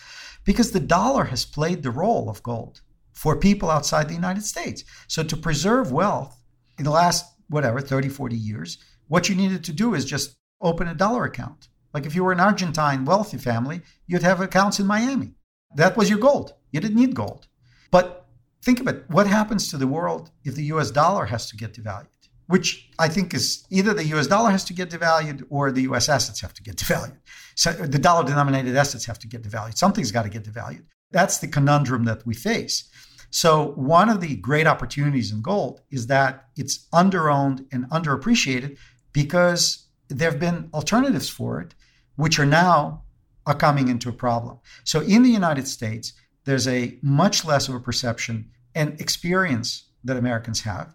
[0.44, 2.80] Because the dollar has played the role of gold
[3.12, 4.82] for people outside the United States.
[5.06, 6.36] So, to preserve wealth
[6.78, 10.88] in the last, whatever, 30, 40 years, what you needed to do is just open
[10.88, 11.68] a dollar account.
[11.94, 15.34] Like, if you were an Argentine wealthy family, you'd have accounts in Miami.
[15.76, 16.54] That was your gold.
[16.72, 17.46] You didn't need gold.
[17.90, 18.26] But
[18.62, 21.72] think of it what happens to the world if the US dollar has to get
[21.72, 22.08] devalued?
[22.46, 26.08] Which I think is either the US dollar has to get devalued or the US
[26.08, 27.18] assets have to get devalued.
[27.54, 29.76] So the dollar denominated assets have to get devalued.
[29.76, 30.84] Something's got to get devalued.
[31.10, 32.90] That's the conundrum that we face.
[33.30, 38.78] So, one of the great opportunities in gold is that it's underowned and underappreciated
[39.12, 41.74] because there have been alternatives for it,
[42.14, 43.02] which are now
[43.44, 44.58] are coming into a problem.
[44.84, 46.12] So, in the United States,
[46.44, 50.94] there's a much less of a perception and experience that Americans have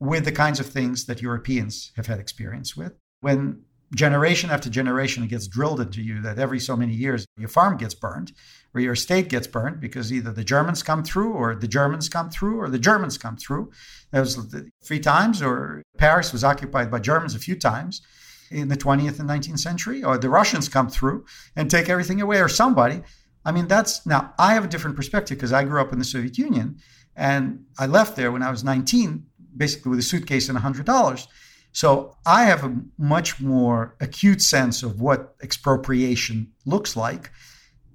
[0.00, 2.92] with the kinds of things that Europeans have had experience with.
[3.20, 3.62] When
[3.94, 7.76] generation after generation it gets drilled into you that every so many years your farm
[7.76, 8.32] gets burned
[8.74, 12.28] or your estate gets burned because either the Germans come through or the Germans come
[12.28, 13.70] through or the Germans come through.
[14.10, 18.02] That was three times, or Paris was occupied by Germans a few times
[18.50, 21.24] in the 20th and 19th century, or the Russians come through
[21.56, 23.02] and take everything away, or somebody.
[23.44, 26.04] I mean, that's now I have a different perspective because I grew up in the
[26.04, 26.78] Soviet Union
[27.16, 29.26] and I left there when I was 19
[29.56, 31.26] basically with a suitcase and $100.
[31.72, 37.30] So I have a much more acute sense of what expropriation looks like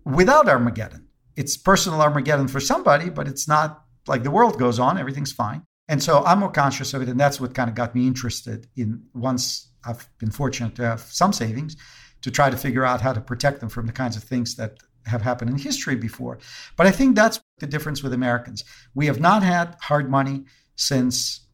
[0.03, 1.07] without Armageddon.
[1.35, 5.63] It's personal Armageddon for somebody, but it's not like the world goes on, everything's fine.
[5.87, 7.09] And so I'm more conscious of it.
[7.09, 11.01] And that's what kind of got me interested in once I've been fortunate to have
[11.01, 11.77] some savings
[12.21, 14.77] to try to figure out how to protect them from the kinds of things that
[15.05, 16.37] have happened in history before.
[16.75, 18.63] But I think that's the difference with Americans.
[18.93, 20.45] We have not had hard money
[20.75, 21.47] since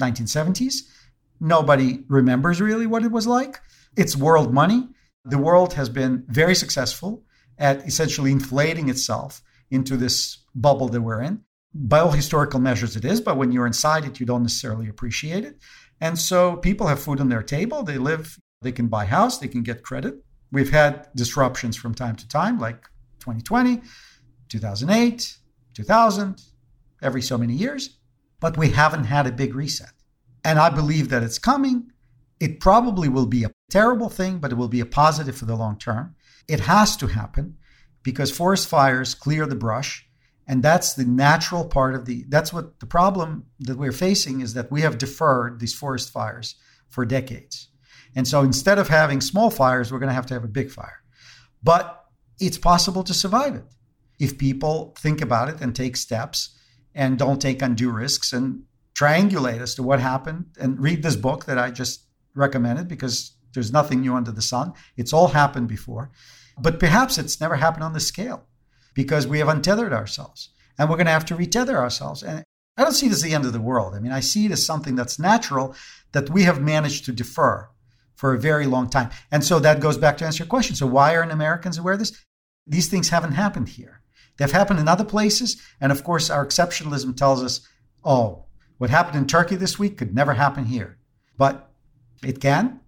[0.00, 0.82] 1970s.
[1.40, 3.60] Nobody remembers really what it was like.
[3.96, 4.88] It's world money.
[5.24, 7.24] The world has been very successful
[7.58, 11.42] at essentially inflating itself into this bubble that we're in.
[11.72, 15.44] By all historical measures, it is, but when you're inside it, you don't necessarily appreciate
[15.44, 15.58] it.
[16.00, 17.82] And so people have food on their table.
[17.82, 20.16] They live, they can buy house, they can get credit.
[20.50, 22.82] We've had disruptions from time to time, like
[23.20, 23.82] 2020,
[24.48, 25.36] 2008,
[25.74, 26.42] 2000,
[27.02, 27.99] every so many years
[28.40, 29.92] but we haven't had a big reset.
[30.44, 31.92] And I believe that it's coming.
[32.40, 35.56] It probably will be a terrible thing, but it will be a positive for the
[35.56, 36.16] long term.
[36.48, 37.58] It has to happen
[38.02, 40.06] because forest fires clear the brush.
[40.48, 44.54] And that's the natural part of the, that's what the problem that we're facing is
[44.54, 46.56] that we have deferred these forest fires
[46.88, 47.68] for decades.
[48.16, 50.70] And so instead of having small fires, we're going to have to have a big
[50.70, 51.04] fire.
[51.62, 52.04] But
[52.40, 53.64] it's possible to survive it.
[54.20, 56.50] if people think about it and take steps
[56.94, 58.64] and don't take undue risks and
[58.94, 63.72] triangulate as to what happened and read this book that I just recommended because there's
[63.72, 64.72] nothing new under the sun.
[64.96, 66.10] It's all happened before.
[66.58, 68.46] But perhaps it's never happened on this scale
[68.94, 72.22] because we have untethered ourselves and we're going to have to retether ourselves.
[72.22, 72.44] And
[72.76, 73.94] I don't see this as the end of the world.
[73.94, 75.74] I mean, I see it as something that's natural
[76.12, 77.68] that we have managed to defer
[78.14, 79.10] for a very long time.
[79.30, 80.76] And so that goes back to answer your question.
[80.76, 82.12] So why aren't Americans aware of this?
[82.66, 83.99] These things haven't happened here.
[84.40, 85.60] They've happened in other places.
[85.82, 87.60] And of course, our exceptionalism tells us,
[88.02, 88.46] oh,
[88.78, 90.96] what happened in Turkey this week could never happen here.
[91.36, 91.70] But
[92.24, 92.80] it can.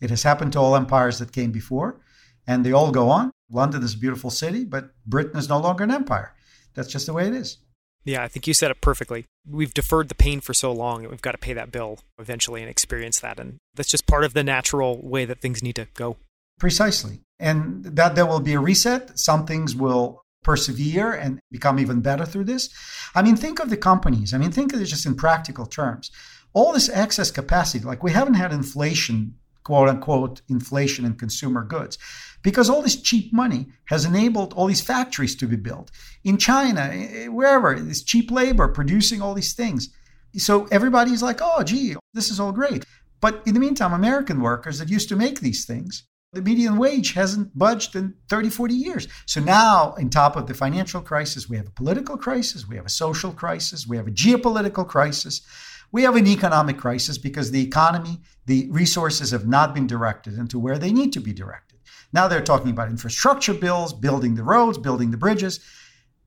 [0.00, 2.00] It has happened to all empires that came before,
[2.46, 3.32] and they all go on.
[3.50, 6.32] London is a beautiful city, but Britain is no longer an empire.
[6.74, 7.58] That's just the way it is.
[8.04, 9.26] Yeah, I think you said it perfectly.
[9.44, 12.60] We've deferred the pain for so long that we've got to pay that bill eventually
[12.60, 13.40] and experience that.
[13.40, 16.18] And that's just part of the natural way that things need to go.
[16.60, 17.18] Precisely.
[17.40, 19.18] And that there will be a reset.
[19.18, 22.70] Some things will persevere and become even better through this.
[23.14, 24.32] I mean, think of the companies.
[24.32, 26.10] I mean, think of it just in practical terms.
[26.52, 31.98] All this excess capacity, like we haven't had inflation, quote unquote, inflation in consumer goods
[32.42, 35.90] because all this cheap money has enabled all these factories to be built
[36.24, 39.90] in China, eh, wherever, this cheap labor producing all these things.
[40.36, 42.84] So everybody's like, oh, gee, this is all great.
[43.20, 47.12] But in the meantime, American workers that used to make these things, the median wage
[47.14, 49.08] hasn't budged in 30, 40 years.
[49.26, 52.86] So now, on top of the financial crisis, we have a political crisis, we have
[52.86, 55.42] a social crisis, we have a geopolitical crisis,
[55.90, 60.60] we have an economic crisis because the economy, the resources have not been directed into
[60.60, 61.80] where they need to be directed.
[62.12, 65.58] Now they're talking about infrastructure bills, building the roads, building the bridges.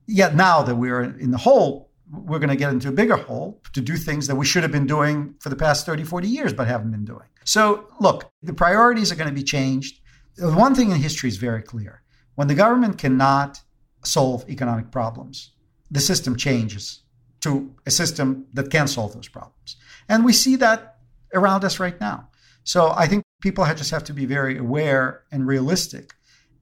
[0.06, 3.62] Yet now that we're in the hole, we're going to get into a bigger hole
[3.72, 6.52] to do things that we should have been doing for the past 30, 40 years,
[6.52, 7.28] but haven't been doing.
[7.44, 10.00] So, look, the priorities are going to be changed.
[10.36, 12.02] The One thing in history is very clear
[12.34, 13.60] when the government cannot
[14.04, 15.52] solve economic problems,
[15.90, 17.02] the system changes
[17.40, 19.76] to a system that can solve those problems.
[20.08, 20.98] And we see that
[21.32, 22.28] around us right now.
[22.64, 26.14] So I think people just have to be very aware and realistic.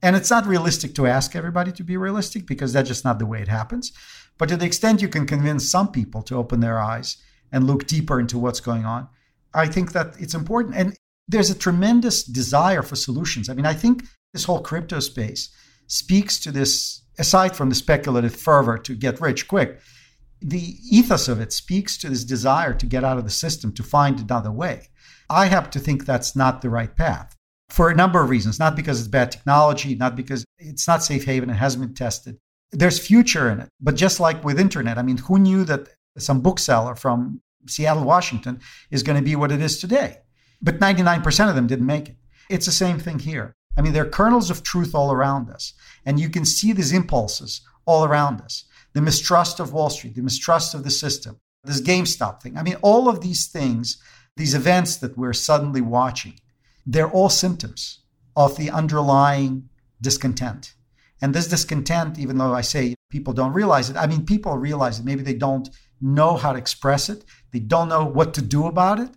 [0.02, 3.26] And it's not realistic to ask everybody to be realistic because that's just not the
[3.26, 3.92] way it happens.
[4.38, 7.16] But to the extent you can convince some people to open their eyes
[7.50, 9.08] and look deeper into what's going on,
[9.54, 10.76] I think that it's important.
[10.76, 10.96] And
[11.28, 13.48] there's a tremendous desire for solutions.
[13.48, 15.50] I mean, I think this whole crypto space
[15.86, 19.80] speaks to this, aside from the speculative fervor to get rich quick,
[20.40, 23.82] the ethos of it speaks to this desire to get out of the system, to
[23.82, 24.88] find another way.
[25.30, 27.36] I happen to think that's not the right path
[27.70, 28.58] for a number of reasons.
[28.58, 32.38] Not because it's bad technology, not because it's not safe haven, it hasn't been tested.
[32.72, 33.68] There's future in it.
[33.80, 38.60] But just like with internet, I mean, who knew that some bookseller from Seattle, Washington
[38.90, 40.18] is going to be what it is today?
[40.60, 42.16] But 99% of them didn't make it.
[42.48, 43.54] It's the same thing here.
[43.76, 45.72] I mean, there are kernels of truth all around us,
[46.04, 48.64] and you can see these impulses all around us.
[48.92, 52.58] The mistrust of Wall Street, the mistrust of the system, this GameStop thing.
[52.58, 54.02] I mean, all of these things
[54.36, 56.34] these events that we're suddenly watching,
[56.86, 58.00] they're all symptoms
[58.34, 59.68] of the underlying
[60.00, 60.74] discontent.
[61.22, 64.98] And this discontent, even though I say people don't realize it, I mean, people realize
[64.98, 65.04] it.
[65.04, 65.70] Maybe they don't
[66.00, 69.10] know how to express it, they don't know what to do about it,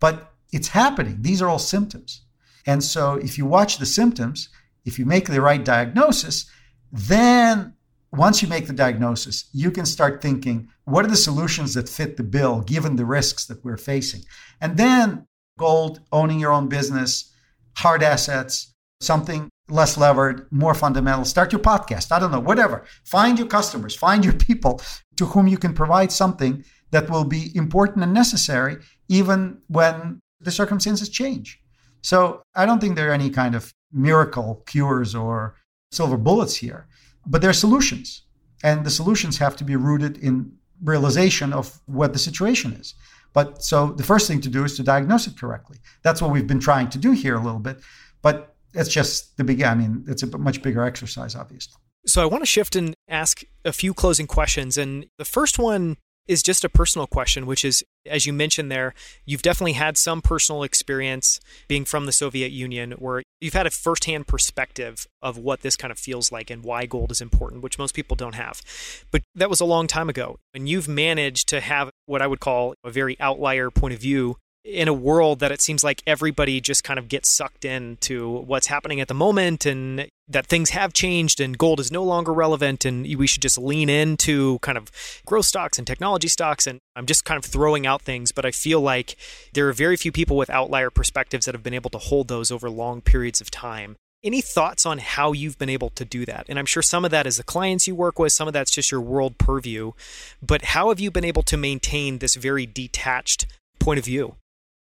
[0.00, 1.18] but it's happening.
[1.20, 2.22] These are all symptoms.
[2.66, 4.48] And so if you watch the symptoms,
[4.86, 6.50] if you make the right diagnosis,
[6.90, 7.74] then
[8.12, 12.16] once you make the diagnosis, you can start thinking, what are the solutions that fit
[12.16, 14.22] the bill given the risks that we're facing?
[14.60, 15.26] And then
[15.58, 17.32] gold, owning your own business,
[17.76, 21.24] hard assets, something less levered, more fundamental.
[21.24, 22.12] Start your podcast.
[22.12, 22.84] I don't know, whatever.
[23.04, 24.80] Find your customers, find your people
[25.16, 28.76] to whom you can provide something that will be important and necessary
[29.08, 31.58] even when the circumstances change.
[32.02, 35.56] So I don't think there are any kind of miracle cures or
[35.90, 36.86] silver bullets here.
[37.26, 38.22] But there are solutions,
[38.64, 40.52] and the solutions have to be rooted in
[40.82, 42.94] realization of what the situation is.
[43.32, 45.78] But so the first thing to do is to diagnose it correctly.
[46.02, 47.80] That's what we've been trying to do here a little bit.
[48.20, 51.80] But it's just the big, I mean, it's a much bigger exercise, obviously.
[52.06, 54.76] So I want to shift and ask a few closing questions.
[54.76, 55.96] And the first one
[56.26, 58.94] is just a personal question, which is, as you mentioned there,
[59.24, 63.70] you've definitely had some personal experience being from the Soviet Union where you've had a
[63.70, 67.78] firsthand perspective of what this kind of feels like and why gold is important, which
[67.78, 68.62] most people don't have.
[69.10, 70.36] But that was a long time ago.
[70.54, 74.36] And you've managed to have what I would call a very outlier point of view
[74.64, 78.68] in a world that it seems like everybody just kind of gets sucked into what's
[78.68, 82.84] happening at the moment and that things have changed and gold is no longer relevant
[82.84, 84.90] and we should just lean into kind of
[85.26, 88.52] growth stocks and technology stocks and I'm just kind of throwing out things but I
[88.52, 89.16] feel like
[89.52, 92.52] there are very few people with outlier perspectives that have been able to hold those
[92.52, 96.46] over long periods of time Any thoughts on how you've been able to do that?
[96.48, 98.70] And I'm sure some of that is the clients you work with, some of that's
[98.70, 99.92] just your world purview.
[100.40, 103.46] But how have you been able to maintain this very detached
[103.80, 104.36] point of view?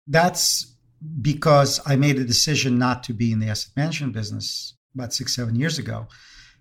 [0.07, 0.75] That's
[1.21, 5.35] because I made a decision not to be in the asset management business about six,
[5.35, 6.09] seven years ago.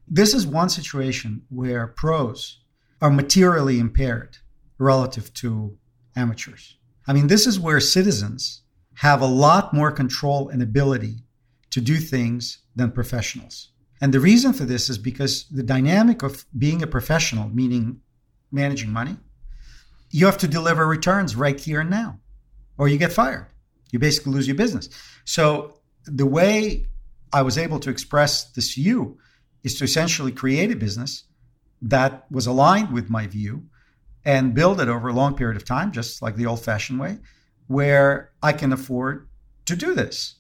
[0.07, 2.59] This is one situation where pros
[3.01, 4.37] are materially impaired
[4.77, 5.77] relative to
[6.15, 6.77] amateurs.
[7.07, 8.61] I mean, this is where citizens
[8.95, 11.23] have a lot more control and ability
[11.71, 13.71] to do things than professionals.
[14.01, 18.01] And the reason for this is because the dynamic of being a professional, meaning
[18.51, 19.17] managing money,
[20.11, 22.19] you have to deliver returns right here and now,
[22.77, 23.47] or you get fired.
[23.91, 24.89] You basically lose your business.
[25.23, 26.87] So the way
[27.33, 29.17] I was able to express this view
[29.63, 31.23] is to essentially create a business
[31.81, 33.63] that was aligned with my view
[34.23, 37.19] and build it over a long period of time, just like the old fashioned way,
[37.67, 39.27] where I can afford
[39.65, 40.35] to do this.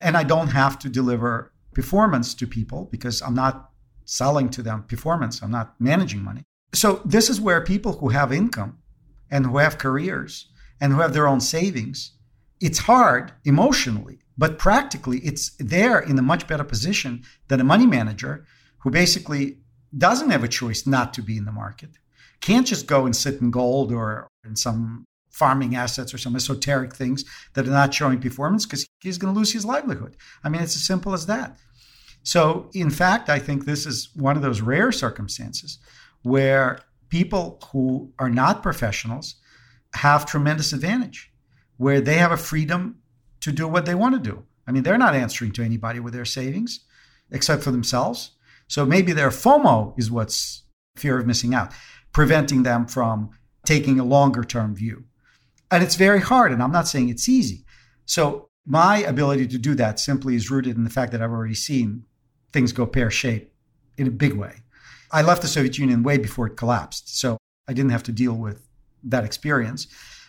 [0.00, 3.70] And I don't have to deliver performance to people because I'm not
[4.04, 6.42] selling to them performance, I'm not managing money.
[6.72, 8.78] So, this is where people who have income
[9.30, 10.48] and who have careers
[10.80, 12.12] and who have their own savings,
[12.60, 17.86] it's hard emotionally, but practically, it's there in a much better position than a money
[17.86, 18.46] manager
[18.78, 19.58] who basically
[19.96, 21.90] doesn't have a choice not to be in the market,
[22.40, 26.94] can't just go and sit in gold or in some farming assets or some esoteric
[26.94, 27.24] things
[27.54, 30.16] that are not showing performance because he's going to lose his livelihood.
[30.42, 31.56] I mean, it's as simple as that.
[32.22, 35.78] So, in fact, I think this is one of those rare circumstances
[36.22, 39.36] where people who are not professionals
[39.94, 41.32] have tremendous advantage,
[41.76, 42.98] where they have a freedom
[43.40, 44.44] to do what they want to do.
[44.66, 46.80] I mean, they're not answering to anybody with their savings
[47.30, 48.32] except for themselves.
[48.68, 50.64] So maybe their FOMO is what's
[50.96, 51.72] fear of missing out,
[52.12, 53.30] preventing them from
[53.64, 55.04] taking a longer term view.
[55.70, 57.64] And it's very hard, and I'm not saying it's easy.
[58.06, 61.54] So my ability to do that simply is rooted in the fact that I've already
[61.54, 62.04] seen
[62.52, 63.54] things go pear shaped
[63.96, 64.62] in a big way.
[65.12, 67.36] I left the Soviet Union way before it collapsed, so
[67.68, 68.68] I didn't have to deal with
[69.04, 69.86] that experience.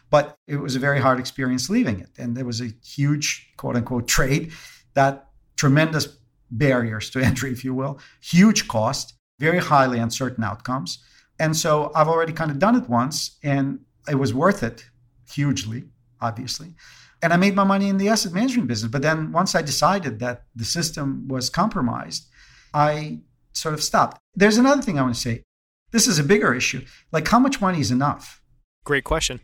[0.09, 2.09] But it was a very hard experience leaving it.
[2.17, 4.51] And there was a huge, quote unquote, trade
[4.93, 6.17] that tremendous
[6.49, 11.03] barriers to entry, if you will, huge cost, very highly uncertain outcomes.
[11.39, 14.85] And so I've already kind of done it once and it was worth it
[15.31, 15.85] hugely,
[16.19, 16.75] obviously.
[17.23, 18.91] And I made my money in the asset management business.
[18.91, 22.27] But then once I decided that the system was compromised,
[22.73, 23.21] I
[23.53, 24.17] sort of stopped.
[24.35, 25.43] There's another thing I want to say.
[25.91, 26.85] This is a bigger issue.
[27.11, 28.40] Like, how much money is enough?
[28.83, 29.39] Great question.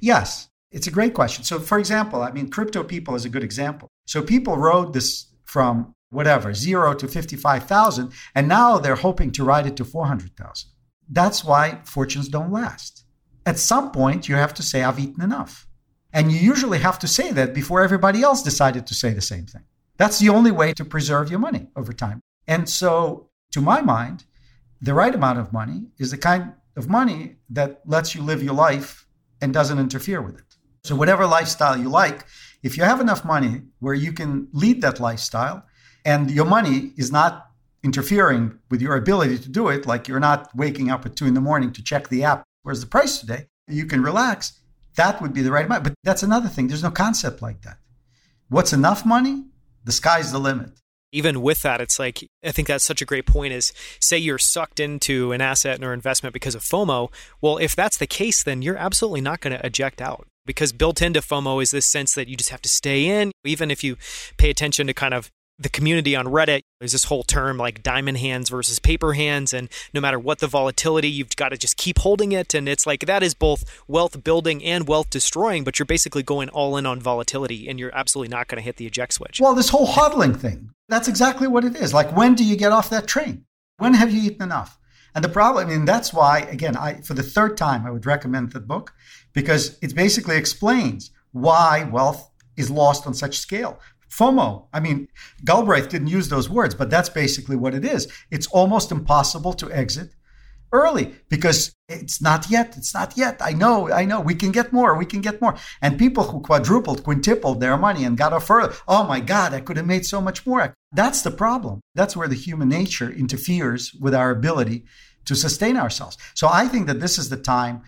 [0.00, 1.44] yes, it's a great question.
[1.44, 3.88] So, for example, I mean, crypto people is a good example.
[4.06, 8.12] So, people rode this from whatever, zero to 55,000.
[8.34, 10.70] And now they're hoping to ride it to 400,000.
[11.08, 13.04] That's why fortunes don't last.
[13.46, 15.66] At some point, you have to say, I've eaten enough.
[16.12, 19.46] And you usually have to say that before everybody else decided to say the same
[19.46, 19.64] thing.
[19.96, 22.20] That's the only way to preserve your money over time.
[22.46, 24.24] And so, to my mind,
[24.80, 28.54] the right amount of money is the kind of money that lets you live your
[28.54, 29.06] life
[29.42, 30.56] and doesn't interfere with it.
[30.84, 32.24] So, whatever lifestyle you like,
[32.62, 35.64] if you have enough money where you can lead that lifestyle,
[36.04, 37.50] and your money is not
[37.82, 41.34] interfering with your ability to do it, like you're not waking up at two in
[41.34, 43.46] the morning to check the app, where's the price today?
[43.66, 44.60] You can relax.
[44.96, 45.84] That would be the right amount.
[45.84, 46.68] But that's another thing.
[46.68, 47.78] There's no concept like that.
[48.48, 49.44] What's enough money?
[49.84, 50.80] The sky's the limit
[51.12, 53.52] even with that, it's like I think that's such a great point.
[53.52, 57.10] Is say you're sucked into an asset or investment because of FOMO.
[57.40, 61.02] Well, if that's the case, then you're absolutely not going to eject out because built
[61.02, 63.96] into FOMO is this sense that you just have to stay in, even if you
[64.38, 68.18] pay attention to kind of the community on Reddit, there's this whole term like diamond
[68.18, 69.52] hands versus paper hands.
[69.52, 72.54] And no matter what the volatility, you've got to just keep holding it.
[72.54, 76.48] And it's like that is both wealth building and wealth destroying, but you're basically going
[76.50, 79.40] all in on volatility and you're absolutely not going to hit the eject switch.
[79.40, 81.92] Well, this whole hodling thing, that's exactly what it is.
[81.92, 83.44] Like, when do you get off that train?
[83.78, 84.78] When have you eaten enough?
[85.14, 88.06] And the problem, I mean, that's why, again, I for the third time, I would
[88.06, 88.92] recommend the book
[89.32, 93.80] because it basically explains why wealth is lost on such scale.
[94.10, 94.66] FOMO.
[94.72, 95.08] I mean,
[95.44, 98.10] Galbraith didn't use those words, but that's basically what it is.
[98.30, 100.14] It's almost impossible to exit
[100.72, 102.76] early because it's not yet.
[102.76, 103.38] It's not yet.
[103.40, 104.20] I know, I know.
[104.20, 104.96] We can get more.
[104.96, 105.56] We can get more.
[105.80, 109.60] And people who quadrupled, quintupled their money and got off further, oh my God, I
[109.60, 110.74] could have made so much more.
[110.92, 111.80] That's the problem.
[111.94, 114.84] That's where the human nature interferes with our ability
[115.24, 116.16] to sustain ourselves.
[116.34, 117.82] So I think that this is the time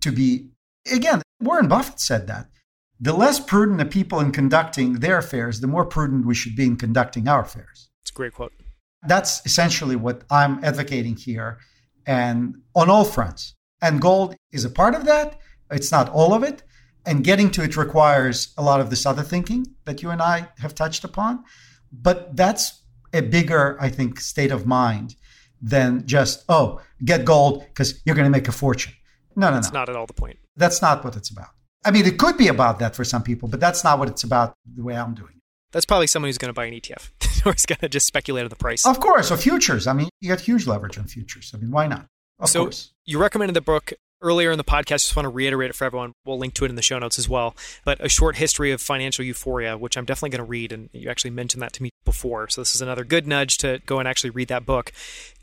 [0.00, 0.48] to be,
[0.90, 2.48] again, Warren Buffett said that
[3.00, 6.64] the less prudent the people in conducting their affairs, the more prudent we should be
[6.64, 7.90] in conducting our affairs.
[8.02, 8.52] It's a great quote.
[9.06, 11.58] That's essentially what I'm advocating here
[12.06, 13.54] and on all fronts.
[13.82, 15.38] And gold is a part of that.
[15.70, 16.62] It's not all of it.
[17.04, 20.48] And getting to it requires a lot of this other thinking that you and I
[20.58, 21.44] have touched upon.
[21.92, 22.82] But that's
[23.12, 25.14] a bigger, I think, state of mind
[25.60, 28.92] than just, oh, get gold because you're going to make a fortune.
[29.36, 29.80] No, no, That's no.
[29.80, 30.38] not at all the point.
[30.56, 31.50] That's not what it's about.
[31.86, 34.24] I mean, it could be about that for some people, but that's not what it's
[34.24, 35.42] about the way I'm doing it.
[35.70, 37.10] That's probably someone who's going to buy an ETF
[37.46, 38.84] or is going to just speculate on the price.
[38.84, 39.86] Of course, or futures.
[39.86, 41.52] I mean, you got huge leverage on futures.
[41.54, 42.06] I mean, why not?
[42.40, 42.92] Of so course.
[43.04, 45.04] you recommended the book earlier in the podcast.
[45.04, 46.12] Just want to reiterate it for everyone.
[46.24, 47.54] We'll link to it in the show notes as well.
[47.84, 51.08] But a short history of financial euphoria, which I'm definitely going to read, and you
[51.08, 52.48] actually mentioned that to me before.
[52.48, 54.92] So this is another good nudge to go and actually read that book.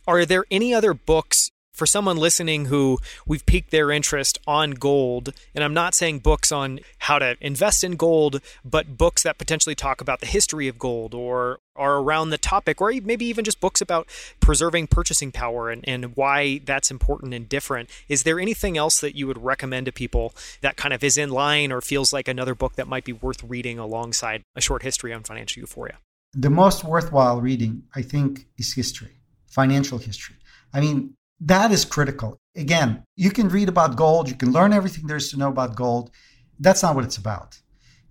[0.06, 5.34] Are there any other books for someone listening who we've piqued their interest on gold,
[5.56, 9.76] and I'm not saying books on how to invest in gold, but books that potentially
[9.76, 13.60] talk about the history of gold or are around the topic, or maybe even just
[13.60, 14.08] books about
[14.40, 17.90] preserving purchasing power and, and why that's important and different.
[18.08, 21.30] Is there anything else that you would recommend to people that kind of is in
[21.30, 25.12] line or feels like another book that might be worth reading alongside a short history
[25.12, 25.98] on financial euphoria?
[26.34, 29.18] The most worthwhile reading, I think, is history,
[29.48, 30.36] financial history.
[30.74, 32.40] I mean, that is critical.
[32.56, 35.76] Again, you can read about gold, you can learn everything there is to know about
[35.76, 36.12] gold.
[36.60, 37.60] That's not what it's about.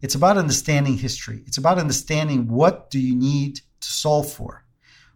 [0.01, 1.45] It's about understanding history.
[1.47, 4.65] It's about understanding what do you need to solve for?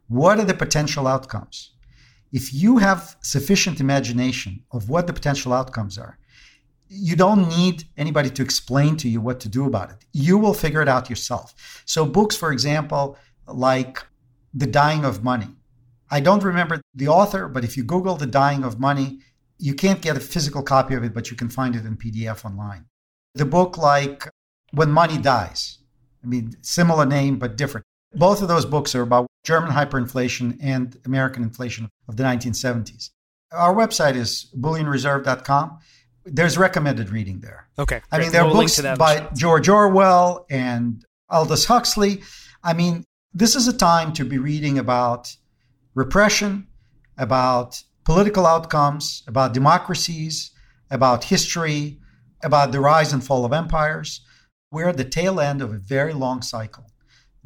[0.08, 1.72] What are the potential outcomes?
[2.32, 6.18] If you have sufficient imagination of what the potential outcomes are,
[6.88, 10.04] you don't need anybody to explain to you what to do about it.
[10.12, 11.82] You will figure it out yourself.
[11.84, 13.16] So, books, for example,
[13.48, 14.04] like
[14.54, 15.48] The Dying of Money.
[16.10, 19.20] I don't remember the author, but if you Google The Dying of Money,
[19.58, 22.44] you can't get a physical copy of it, but you can find it in PDF
[22.44, 22.86] online.
[23.34, 24.28] The book, like
[24.72, 25.78] When Money Dies,
[26.22, 27.84] I mean, similar name, but different.
[28.14, 33.10] Both of those books are about German hyperinflation and American inflation of the 1970s.
[33.52, 35.78] Our website is bullionreserve.com
[36.26, 37.68] there's recommended reading there.
[37.78, 38.00] Okay.
[38.10, 42.22] I mean, there are we'll books by George Orwell and Aldous Huxley.
[42.62, 45.34] I mean, this is a time to be reading about
[45.96, 46.68] repression,
[47.18, 50.52] about political outcomes, about democracies,
[50.90, 51.98] about history,
[52.44, 54.20] about the rise and fall of empires.
[54.70, 56.84] We're at the tail end of a very long cycle,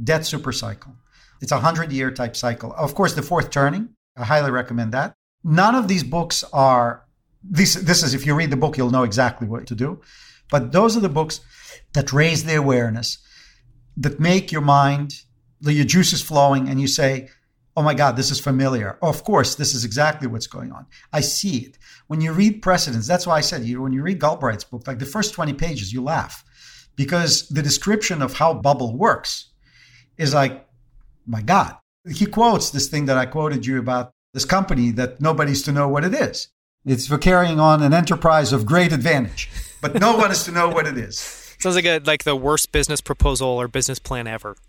[0.03, 0.97] debt super cycle.
[1.41, 2.75] It's a hundred year type cycle.
[2.75, 3.91] Of course, the fourth turning.
[4.17, 5.15] I highly recommend that.
[5.43, 7.07] None of these books are
[7.43, 10.01] this this is if you read the book you'll know exactly what to do
[10.51, 11.41] but those are the books
[11.95, 13.19] that raise the awareness
[13.97, 15.23] that make your mind
[15.61, 17.29] your juices flowing and you say
[17.81, 18.99] oh my god this is familiar.
[19.01, 20.85] Oh, of course this is exactly what's going on.
[21.15, 21.79] I see it.
[22.09, 24.99] When you read precedents that's why i said you when you read galbraith's book like
[24.99, 26.45] the first 20 pages you laugh.
[26.95, 29.53] Because the description of how bubble works
[30.19, 30.67] is like
[31.27, 31.77] my god.
[32.21, 35.89] He quotes this thing that i quoted you about this company that nobody's to know
[35.89, 36.49] what it is.
[36.85, 39.51] It's for carrying on an enterprise of great advantage,
[39.81, 41.40] but no one is to know what it is.
[41.61, 44.57] Sounds like a like the worst business proposal or business plan ever.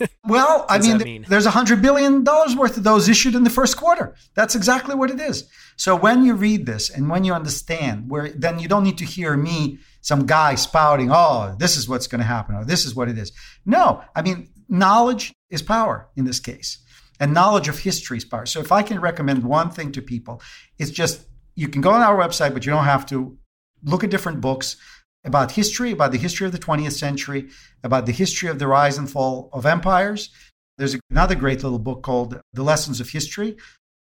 [0.00, 3.44] Like, well, I mean, mean, there's a hundred billion dollars worth of those issued in
[3.44, 4.16] the first quarter.
[4.34, 5.48] That's exactly what it is.
[5.76, 9.04] So when you read this and when you understand, where then you don't need to
[9.04, 12.96] hear me, some guy spouting, "Oh, this is what's going to happen," or "This is
[12.96, 13.30] what it is."
[13.64, 16.78] No, I mean, knowledge is power in this case,
[17.20, 18.46] and knowledge of history is power.
[18.46, 20.42] So if I can recommend one thing to people,
[20.78, 23.38] it's just you can go on our website, but you don't have to
[23.84, 24.76] look at different books
[25.24, 27.48] about history, about the history of the 20th century,
[27.82, 30.30] about the history of the rise and fall of empires.
[30.78, 33.56] There's another great little book called The Lessons of History,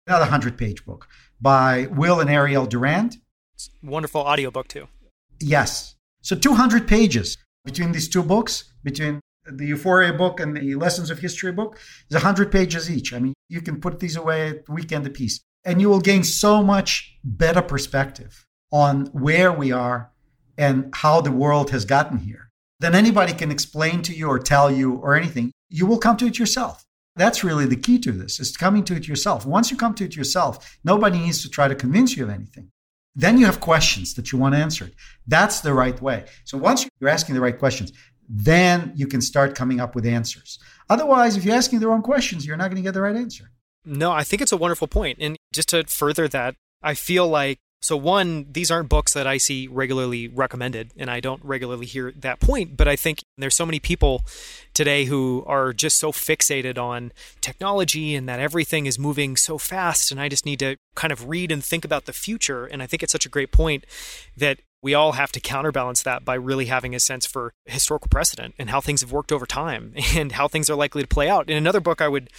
[0.08, 1.08] another 100 page book
[1.40, 3.18] by Will and Ariel Durant.
[3.56, 4.88] It's a wonderful audiobook, too.
[5.40, 5.96] Yes.
[6.22, 11.20] So 200 pages between these two books, between the Euphoria book and the Lessons of
[11.20, 11.78] History book,
[12.10, 13.14] is 100 pages each.
[13.14, 16.64] I mean, you can put these away at weekend apiece and you will gain so
[16.64, 20.12] much better perspective on where we are
[20.58, 22.50] and how the world has gotten here
[22.80, 25.52] than anybody can explain to you or tell you or anything.
[25.70, 26.84] You will come to it yourself.
[27.16, 29.46] That's really the key to this is coming to it yourself.
[29.46, 32.72] Once you come to it yourself, nobody needs to try to convince you of anything.
[33.16, 34.96] Then you have questions that you want answered.
[35.28, 36.26] That's the right way.
[36.46, 37.94] So once you're asking the right questions,
[38.28, 40.58] then you can start coming up with answers.
[40.90, 43.52] Otherwise, if you're asking the wrong questions, you're not going to get the right answer.
[43.86, 45.20] No, I think it's a wonderful point.
[45.22, 49.36] And just to further that, I feel like so one, these aren't books that I
[49.36, 52.78] see regularly recommended, and I don't regularly hear that point.
[52.78, 54.24] But I think there's so many people
[54.74, 57.12] today who are just so fixated on
[57.42, 61.28] technology and that everything is moving so fast, and I just need to kind of
[61.28, 62.66] read and think about the future.
[62.66, 63.84] And I think it's such a great point
[64.38, 68.56] that we all have to counterbalance that by really having a sense for historical precedent
[68.58, 71.50] and how things have worked over time and how things are likely to play out.
[71.50, 72.30] In another book I would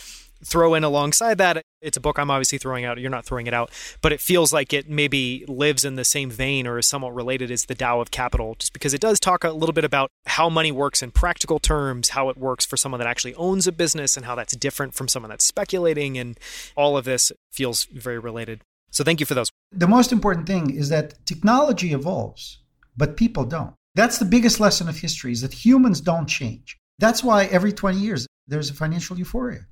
[0.45, 2.99] throw in alongside that, it's a book I'm obviously throwing out.
[2.99, 6.31] You're not throwing it out, but it feels like it maybe lives in the same
[6.31, 9.45] vein or is somewhat related as the Tao of Capital, just because it does talk
[9.45, 12.99] a little bit about how money works in practical terms, how it works for someone
[12.99, 16.17] that actually owns a business, and how that's different from someone that's speculating.
[16.19, 16.39] And
[16.77, 18.63] all of this feels very related.
[18.91, 19.51] So thank you for those.
[19.73, 22.61] The most important thing is that technology evolves,
[22.97, 23.75] but people don't.
[23.95, 26.79] That's the biggest lesson of history is that humans don't change.
[26.99, 29.67] That's why every 20 years there's a financial euphoria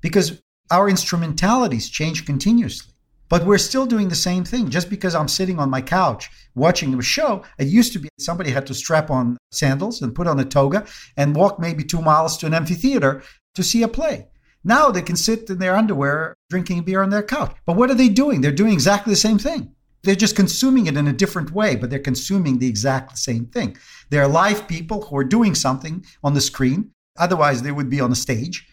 [0.00, 2.92] because our instrumentalities change continuously.
[3.28, 4.70] But we're still doing the same thing.
[4.70, 8.50] Just because I'm sitting on my couch watching a show, it used to be somebody
[8.50, 12.38] had to strap on sandals and put on a toga and walk maybe two miles
[12.38, 13.22] to an amphitheater
[13.54, 14.28] to see a play.
[14.64, 17.54] Now they can sit in their underwear drinking beer on their couch.
[17.66, 18.40] But what are they doing?
[18.40, 19.74] They're doing exactly the same thing.
[20.02, 23.76] They're just consuming it in a different way, but they're consuming the exact same thing.
[24.10, 26.92] They're live people who are doing something on the screen.
[27.18, 28.66] Otherwise, they would be on a stage.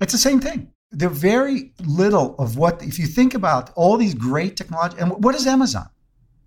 [0.00, 0.71] It's the same thing.
[0.92, 5.34] They're very little of what, if you think about all these great technology, and what
[5.34, 5.88] is Amazon?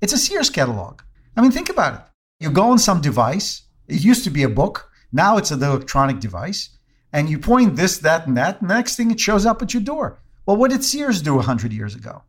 [0.02, 1.02] It's a Sears catalog.
[1.36, 2.02] I mean, think about it.
[2.40, 6.20] You go on some device, it used to be a book, now it's an electronic
[6.20, 6.70] device,
[7.12, 9.82] and you point this, that, and that, and next thing it shows up at your
[9.84, 10.22] door.
[10.46, 12.24] Well, what did Sears do 100 years ago?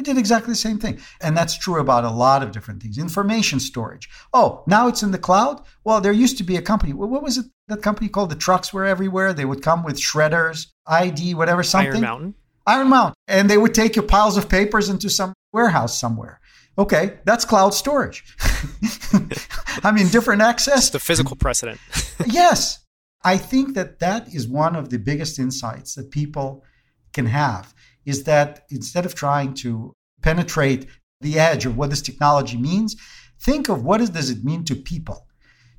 [0.00, 0.98] They did exactly the same thing.
[1.20, 2.96] And that's true about a lot of different things.
[2.96, 4.08] Information storage.
[4.32, 5.60] Oh, now it's in the cloud?
[5.84, 6.94] Well, there used to be a company.
[6.94, 7.44] What was it?
[7.68, 9.34] That company called the trucks were everywhere.
[9.34, 11.92] They would come with shredders, ID, whatever, something.
[11.92, 12.34] Iron Mountain.
[12.66, 13.14] Iron Mountain.
[13.28, 16.40] And they would take your piles of papers into some warehouse somewhere.
[16.78, 18.24] Okay, that's cloud storage.
[19.84, 20.78] I mean, different access.
[20.78, 21.78] It's the physical precedent.
[22.26, 22.78] yes.
[23.22, 26.64] I think that that is one of the biggest insights that people
[27.12, 27.74] can have
[28.10, 30.86] is that instead of trying to penetrate
[31.20, 32.96] the edge of what this technology means,
[33.40, 35.26] think of what is, does it mean to people.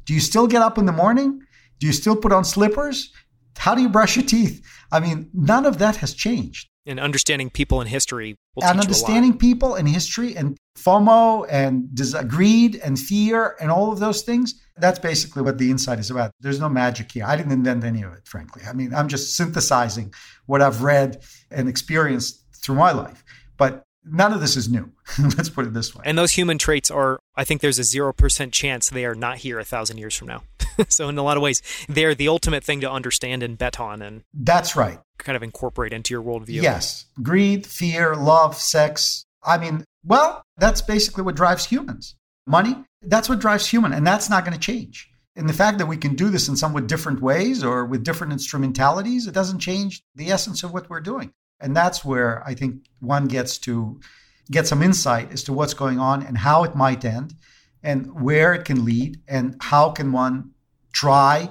[0.06, 1.42] Do you still get up in the morning?
[1.80, 3.12] Do you still put on slippers?
[3.58, 4.66] How do you brush your teeth?
[4.92, 6.68] I mean, none of that has changed.
[6.88, 11.88] And understanding people in history and understanding people in history and FOMO and
[12.28, 14.60] greed and fear and all of those things.
[14.82, 16.32] That's basically what the insight is about.
[16.40, 17.26] There's no magic here.
[17.26, 18.64] I didn't invent any of it, frankly.
[18.68, 20.14] I mean, I'm just synthesizing
[20.48, 23.24] what I've read and experienced through my life.
[23.58, 24.92] But none of this is new.
[25.20, 26.04] Let's put it this way.
[26.06, 29.60] And those human traits are, I think there's a 0% chance they are not here
[29.60, 30.44] a thousand years from now.
[30.88, 34.02] so, in a lot of ways, they're the ultimate thing to understand and bet on.
[34.02, 35.00] And that's right.
[35.18, 36.62] Kind of incorporate into your worldview.
[36.62, 37.06] Yes.
[37.22, 39.26] Greed, fear, love, sex.
[39.44, 42.16] I mean, well, that's basically what drives humans.
[42.48, 43.94] Money, that's what drives human.
[43.94, 45.10] And that's not going to change.
[45.36, 48.34] And the fact that we can do this in somewhat different ways or with different
[48.34, 51.34] instrumentalities, it doesn't change the essence of what we're doing.
[51.60, 54.00] And that's where I think one gets to
[54.50, 57.36] get some insight as to what's going on and how it might end
[57.84, 60.52] and where it can lead and how can one
[60.92, 61.50] try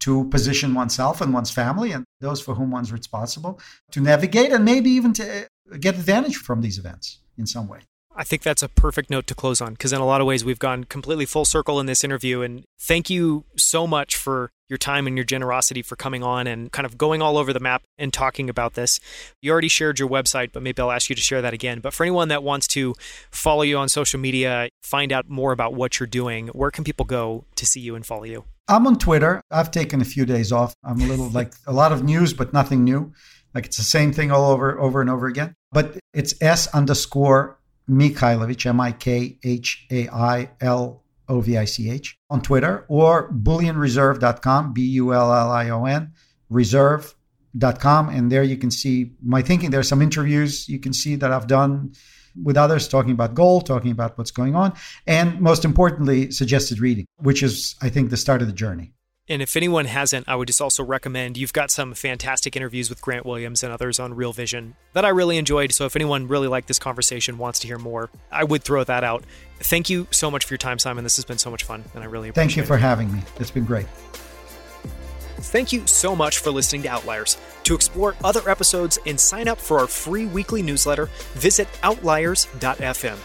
[0.00, 3.60] to position oneself and one's family and those for whom one's responsible
[3.90, 7.80] to navigate and maybe even to uh, get advantage from these events in some way.
[8.14, 10.44] I think that's a perfect note to close on because, in a lot of ways,
[10.44, 12.42] we've gone completely full circle in this interview.
[12.42, 16.70] And thank you so much for your time and your generosity for coming on and
[16.72, 19.00] kind of going all over the map and talking about this.
[19.42, 21.80] You already shared your website, but maybe I'll ask you to share that again.
[21.80, 22.94] But for anyone that wants to
[23.30, 27.04] follow you on social media, find out more about what you're doing, where can people
[27.04, 28.44] go to see you and follow you?
[28.68, 29.42] I'm on Twitter.
[29.50, 30.74] I've taken a few days off.
[30.84, 33.12] I'm a little like a lot of news, but nothing new.
[33.54, 35.54] Like it's the same thing all over, over and over again.
[35.72, 37.58] But it's S underscore
[37.90, 42.84] Mikhailovich, M I K H A I L O V I C H, on Twitter,
[42.88, 46.12] or bullionreserve.com, B U L L I O N,
[46.48, 48.08] reserve.com.
[48.08, 49.70] And there you can see my thinking.
[49.70, 51.92] There are some interviews you can see that I've done
[52.40, 54.72] with others talking about gold, talking about what's going on,
[55.06, 58.92] and most importantly, suggested reading, which is, I think, the start of the journey.
[59.30, 63.00] And if anyone hasn't, I would just also recommend you've got some fantastic interviews with
[63.00, 65.72] Grant Williams and others on Real Vision that I really enjoyed.
[65.72, 69.04] So if anyone really liked this conversation, wants to hear more, I would throw that
[69.04, 69.22] out.
[69.60, 71.04] Thank you so much for your time, Simon.
[71.04, 72.80] This has been so much fun, and I really appreciate Thank you for it.
[72.80, 73.22] having me.
[73.38, 73.86] It's been great.
[75.42, 77.38] Thank you so much for listening to Outliers.
[77.64, 83.16] To explore other episodes and sign up for our free weekly newsletter, visit outliers.fm.